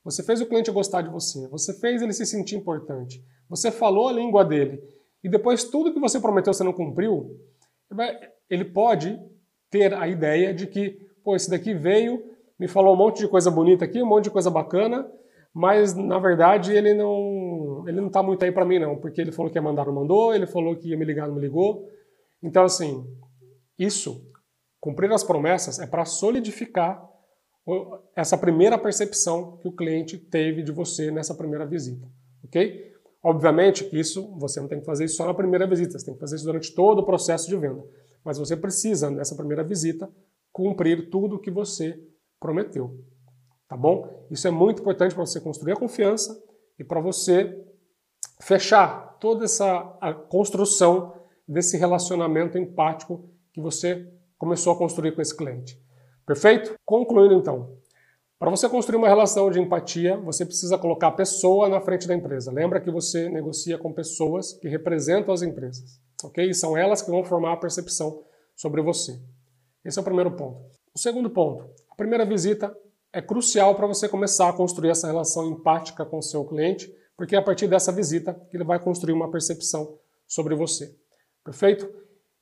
Você 0.06 0.22
fez 0.22 0.40
o 0.40 0.46
cliente 0.46 0.70
gostar 0.70 1.02
de 1.02 1.10
você. 1.10 1.48
Você 1.48 1.74
fez 1.74 2.02
ele 2.02 2.14
se 2.14 2.26
sentir 2.28 2.56
importante. 2.56 3.22
Você 3.50 3.72
falou 3.72 4.08
a 4.08 4.14
língua 4.14 4.46
dele 4.46 4.80
e 5.24 5.28
depois 5.28 5.64
tudo 5.64 5.92
que 5.92 6.00
você 6.00 6.20
prometeu 6.20 6.54
você 6.54 6.64
não 6.64 6.72
cumpriu, 6.72 7.36
ele 8.48 8.64
pode 8.64 9.20
ter 9.72 9.92
a 9.96 10.08
ideia 10.08 10.54
de 10.54 10.68
que, 10.68 11.00
pô, 11.24 11.36
esse 11.36 11.50
daqui 11.50 11.74
veio, 11.74 12.24
me 12.60 12.68
falou 12.68 12.94
um 12.94 12.98
monte 12.98 13.20
de 13.20 13.28
coisa 13.28 13.50
bonita 13.50 13.84
aqui, 13.84 14.02
um 14.02 14.06
monte 14.06 14.26
de 14.26 14.30
coisa 14.30 14.52
bacana, 14.52 15.12
mas 15.52 15.96
na 15.96 16.20
verdade 16.20 16.74
ele 16.74 16.94
não 16.94 17.84
ele 17.88 18.00
não 18.00 18.10
tá 18.10 18.22
muito 18.22 18.44
aí 18.46 18.52
para 18.52 18.66
mim 18.66 18.78
não, 18.78 18.98
porque 18.98 19.20
ele 19.20 19.32
falou 19.32 19.52
que 19.52 19.58
ia 19.58 19.62
mandar, 19.62 19.86
não 19.86 19.94
mandou, 19.94 20.36
ele 20.36 20.46
falou 20.46 20.76
que 20.76 20.90
ia 20.90 20.98
me 20.98 21.06
ligar, 21.06 21.28
não 21.28 21.36
me 21.36 21.42
ligou. 21.42 21.90
Então 22.44 22.64
assim, 22.64 23.04
isso, 23.80 24.30
cumprir 24.80 25.12
as 25.12 25.24
promessas 25.24 25.80
é 25.80 25.88
para 25.88 26.06
solidificar 26.06 27.04
essa 28.16 28.38
primeira 28.38 28.78
percepção 28.78 29.58
que 29.58 29.68
o 29.68 29.72
cliente 29.72 30.18
teve 30.18 30.62
de 30.62 30.72
você 30.72 31.10
nessa 31.10 31.34
primeira 31.34 31.66
visita, 31.66 32.08
ok? 32.44 32.94
Obviamente 33.24 33.90
isso 33.92 34.36
você 34.38 34.60
não 34.60 34.68
tem 34.68 34.80
que 34.80 34.86
fazer 34.86 35.06
isso 35.06 35.16
só 35.16 35.26
na 35.26 35.34
primeira 35.34 35.66
visita, 35.66 35.98
você 35.98 36.06
tem 36.06 36.14
que 36.14 36.20
fazer 36.20 36.36
isso 36.36 36.46
durante 36.46 36.74
todo 36.76 37.00
o 37.00 37.06
processo 37.06 37.48
de 37.48 37.58
venda. 37.58 37.84
Mas 38.24 38.38
você 38.38 38.56
precisa, 38.56 39.10
nessa 39.10 39.36
primeira 39.36 39.64
visita, 39.64 40.10
cumprir 40.52 41.10
tudo 41.10 41.36
o 41.36 41.40
que 41.40 41.50
você 41.50 42.00
prometeu. 42.40 43.00
Tá 43.68 43.76
bom? 43.76 44.28
Isso 44.30 44.48
é 44.48 44.52
muito 44.52 44.82
importante 44.82 45.16
para 45.16 45.26
você 45.26 45.42
construir 45.42 45.74
a 45.74 45.76
confiança 45.76 46.40
e 46.78 46.84
para 46.84 47.00
você 47.00 47.66
fechar 48.42 49.18
toda 49.20 49.46
essa 49.46 49.82
construção 50.30 51.14
desse 51.48 51.78
relacionamento 51.78 52.58
empático 52.58 53.30
que 53.54 53.62
você 53.62 54.08
começou 54.38 54.74
a 54.74 54.78
construir 54.78 55.14
com 55.16 55.22
esse 55.22 55.36
cliente. 55.36 55.80
Perfeito? 56.26 56.76
Concluindo 56.84 57.36
então, 57.36 57.78
para 58.38 58.50
você 58.50 58.68
construir 58.68 58.98
uma 58.98 59.08
relação 59.08 59.50
de 59.50 59.60
empatia, 59.60 60.18
você 60.18 60.46
precisa 60.46 60.78
colocar 60.78 61.08
a 61.08 61.12
pessoa 61.12 61.70
na 61.70 61.80
frente 61.80 62.08
da 62.08 62.14
empresa. 62.14 62.52
Lembra 62.52 62.82
que 62.82 62.92
você 62.92 63.30
negocia 63.30 63.78
com 63.78 63.94
pessoas 63.94 64.54
que 64.54 64.68
representam 64.68 65.34
as 65.34 65.42
empresas, 65.42 66.00
ok? 66.24 66.50
E 66.50 66.54
são 66.54 66.76
elas 66.76 67.02
que 67.02 67.10
vão 67.10 67.24
formar 67.24 67.54
a 67.54 67.58
percepção 67.58 68.24
sobre 68.56 68.82
você. 68.82 69.20
Esse 69.86 70.00
é 70.00 70.02
o 70.02 70.06
primeiro 70.06 70.32
ponto. 70.32 70.66
O 70.94 71.00
segundo 71.00 71.30
ponto, 71.30 71.70
a 71.90 71.96
primeira 71.96 72.26
visita 72.26 72.76
é 73.14 73.22
crucial 73.22 73.74
para 73.76 73.88
você 73.88 74.10
começar 74.10 74.50
a 74.50 74.54
construir 74.54 74.90
essa 74.90 75.08
relação 75.08 75.48
empática 75.48 76.06
com 76.06 76.18
o 76.18 76.24
seu 76.24 76.44
cliente, 76.44 76.94
porque 77.16 77.36
é 77.36 77.40
a 77.40 77.42
partir 77.42 77.68
dessa 77.68 77.92
visita 77.92 78.34
que 78.52 78.58
ele 78.58 78.66
vai 78.66 78.80
construir 78.80 79.14
uma 79.14 79.32
percepção 79.32 79.98
sobre 80.28 80.56
você. 80.56 80.94
Perfeito? 81.44 81.90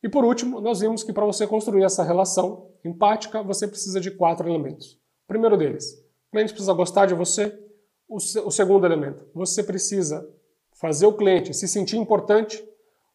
E 0.03 0.09
por 0.09 0.25
último, 0.25 0.59
nós 0.59 0.81
vimos 0.81 1.01
que 1.01 1.13
para 1.13 1.25
você 1.25 1.47
construir 1.47 1.83
essa 1.83 2.03
relação 2.03 2.69
empática, 2.83 3.41
você 3.41 3.65
precisa 3.65 4.01
de 4.01 4.11
quatro 4.11 4.49
elementos. 4.49 4.99
Primeiro 5.25 5.55
deles, 5.55 5.93
o 6.27 6.31
cliente 6.31 6.51
precisa 6.51 6.73
gostar 6.73 7.05
de 7.05 7.13
você. 7.13 7.57
O, 8.05 8.17
o 8.17 8.51
segundo 8.51 8.85
elemento, 8.85 9.25
você 9.33 9.63
precisa 9.63 10.29
fazer 10.73 11.05
o 11.05 11.13
cliente 11.13 11.53
se 11.53 11.69
sentir 11.69 11.95
importante. 11.95 12.61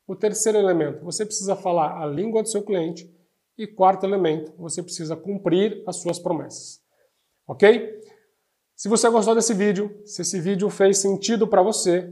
O 0.07 0.17
terceiro 0.17 0.57
elemento, 0.57 1.05
você 1.05 1.27
precisa 1.27 1.55
falar 1.55 2.03
a 2.03 2.07
língua 2.07 2.43
do 2.43 2.49
seu 2.49 2.63
cliente. 2.63 3.15
E 3.59 3.67
quarto 3.67 4.07
elemento, 4.07 4.55
você 4.57 4.83
precisa 4.83 5.15
cumprir 5.15 5.83
as 5.87 5.97
suas 5.97 6.19
promessas. 6.19 6.81
Ok? 7.47 8.01
Se 8.75 8.89
você 8.89 9.11
gostou 9.11 9.35
desse 9.35 9.53
vídeo, 9.53 10.01
se 10.07 10.23
esse 10.23 10.41
vídeo 10.41 10.71
fez 10.71 10.99
sentido 10.99 11.47
para 11.47 11.61
você, 11.61 12.11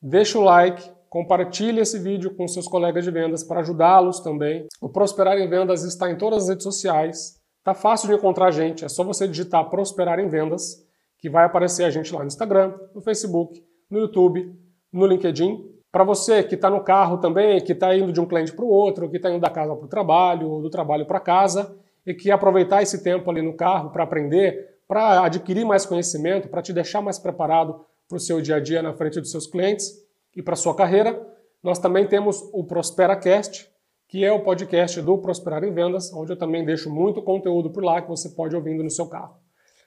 deixa 0.00 0.38
o 0.38 0.42
like, 0.42 0.93
compartilhe 1.14 1.80
esse 1.80 1.96
vídeo 1.96 2.34
com 2.34 2.48
seus 2.48 2.66
colegas 2.66 3.04
de 3.04 3.10
vendas 3.12 3.44
para 3.44 3.60
ajudá-los 3.60 4.18
também. 4.18 4.66
O 4.82 4.88
Prosperar 4.88 5.38
em 5.38 5.48
Vendas 5.48 5.84
está 5.84 6.10
em 6.10 6.18
todas 6.18 6.42
as 6.42 6.48
redes 6.48 6.64
sociais. 6.64 7.40
Tá 7.62 7.72
fácil 7.72 8.08
de 8.08 8.16
encontrar 8.16 8.46
a 8.46 8.50
gente, 8.50 8.84
é 8.84 8.88
só 8.88 9.04
você 9.04 9.28
digitar 9.28 9.70
Prosperar 9.70 10.18
em 10.18 10.28
Vendas, 10.28 10.84
que 11.16 11.30
vai 11.30 11.44
aparecer 11.44 11.84
a 11.84 11.90
gente 11.90 12.12
lá 12.12 12.18
no 12.18 12.26
Instagram, 12.26 12.74
no 12.92 13.00
Facebook, 13.00 13.62
no 13.88 14.00
YouTube, 14.00 14.52
no 14.92 15.06
LinkedIn. 15.06 15.64
Para 15.92 16.02
você 16.02 16.42
que 16.42 16.56
está 16.56 16.68
no 16.68 16.82
carro 16.82 17.18
também, 17.18 17.60
que 17.60 17.70
está 17.70 17.96
indo 17.96 18.12
de 18.12 18.20
um 18.20 18.26
cliente 18.26 18.52
para 18.52 18.64
o 18.64 18.68
outro, 18.68 19.08
que 19.08 19.18
está 19.18 19.30
indo 19.30 19.40
da 19.40 19.50
casa 19.50 19.76
para 19.76 19.84
o 19.84 19.88
trabalho, 19.88 20.50
ou 20.50 20.62
do 20.62 20.68
trabalho 20.68 21.06
para 21.06 21.20
casa, 21.20 21.76
e 22.04 22.12
que 22.12 22.28
aproveitar 22.32 22.82
esse 22.82 23.04
tempo 23.04 23.30
ali 23.30 23.40
no 23.40 23.54
carro 23.54 23.90
para 23.90 24.02
aprender, 24.02 24.80
para 24.88 25.24
adquirir 25.24 25.64
mais 25.64 25.86
conhecimento, 25.86 26.48
para 26.48 26.60
te 26.60 26.72
deixar 26.72 27.00
mais 27.00 27.20
preparado 27.20 27.86
para 28.08 28.16
o 28.16 28.20
seu 28.20 28.40
dia 28.40 28.56
a 28.56 28.60
dia 28.60 28.82
na 28.82 28.92
frente 28.92 29.20
dos 29.20 29.30
seus 29.30 29.46
clientes 29.46 30.03
e 30.36 30.42
para 30.42 30.56
sua 30.56 30.74
carreira, 30.74 31.20
nós 31.62 31.78
também 31.78 32.06
temos 32.06 32.42
o 32.52 32.64
ProsperaCast, 32.64 33.68
que 34.08 34.24
é 34.24 34.32
o 34.32 34.42
podcast 34.42 35.00
do 35.00 35.18
Prosperar 35.18 35.64
em 35.64 35.72
Vendas, 35.72 36.12
onde 36.12 36.32
eu 36.32 36.36
também 36.36 36.64
deixo 36.64 36.90
muito 36.90 37.22
conteúdo 37.22 37.70
por 37.70 37.82
lá 37.82 38.02
que 38.02 38.08
você 38.08 38.28
pode 38.30 38.54
ouvindo 38.54 38.82
no 38.82 38.90
seu 38.90 39.08
carro. 39.08 39.36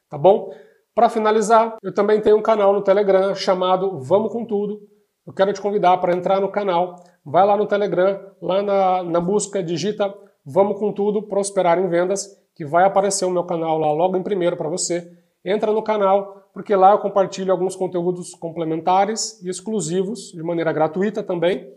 Tá 0.10 0.17
bom? 0.17 0.51
Para 0.95 1.10
finalizar, 1.10 1.77
eu 1.83 1.93
também 1.93 2.19
tenho 2.19 2.38
um 2.38 2.41
canal 2.41 2.73
no 2.73 2.81
Telegram 2.81 3.36
chamado 3.36 3.99
Vamos 3.99 4.31
com 4.31 4.43
Tudo, 4.43 4.81
eu 5.25 5.33
quero 5.33 5.51
te 5.51 5.62
convidar 5.62 5.97
para 5.97 6.15
entrar 6.15 6.39
no 6.39 6.49
canal. 6.49 6.95
Vai 7.23 7.45
lá 7.45 7.57
no 7.57 7.67
Telegram, 7.67 8.17
lá 8.41 8.62
na, 8.62 9.03
na 9.03 9.19
busca, 9.19 9.62
digita 9.62 10.13
Vamos 10.49 10.79
com 10.79 10.93
tudo, 10.93 11.23
prosperar 11.23 11.77
em 11.77 11.89
vendas, 11.89 12.25
que 12.55 12.63
vai 12.63 12.86
aparecer 12.86 13.25
o 13.25 13.29
meu 13.29 13.43
canal 13.43 13.77
lá 13.77 13.91
logo 13.91 14.15
em 14.15 14.23
primeiro 14.23 14.55
para 14.55 14.69
você. 14.69 15.12
Entra 15.43 15.73
no 15.73 15.83
canal, 15.83 16.46
porque 16.58 16.76
lá 16.76 16.93
eu 16.93 16.98
compartilho 16.98 17.52
alguns 17.52 17.76
conteúdos 17.76 18.34
complementares 18.34 19.39
e 19.43 19.48
exclusivos, 19.48 20.32
de 20.32 20.41
maneira 20.41 20.74
gratuita 20.74 21.22
também. 21.22 21.72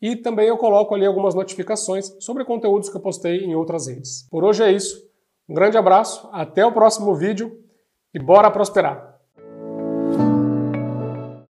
E 0.00 0.14
também 0.14 0.46
eu 0.46 0.56
coloco 0.56 0.94
ali 0.94 1.04
algumas 1.04 1.34
notificações 1.34 2.14
sobre 2.20 2.44
conteúdos 2.44 2.88
que 2.88 2.96
eu 2.96 3.00
postei 3.00 3.38
em 3.38 3.56
outras 3.56 3.88
redes. 3.88 4.28
Por 4.30 4.44
hoje 4.44 4.62
é 4.62 4.70
isso. 4.70 5.04
Um 5.48 5.54
grande 5.54 5.76
abraço, 5.76 6.28
até 6.30 6.64
o 6.64 6.70
próximo 6.70 7.12
vídeo 7.16 7.60
e 8.14 8.20
bora 8.20 8.48
prosperar! 8.52 9.13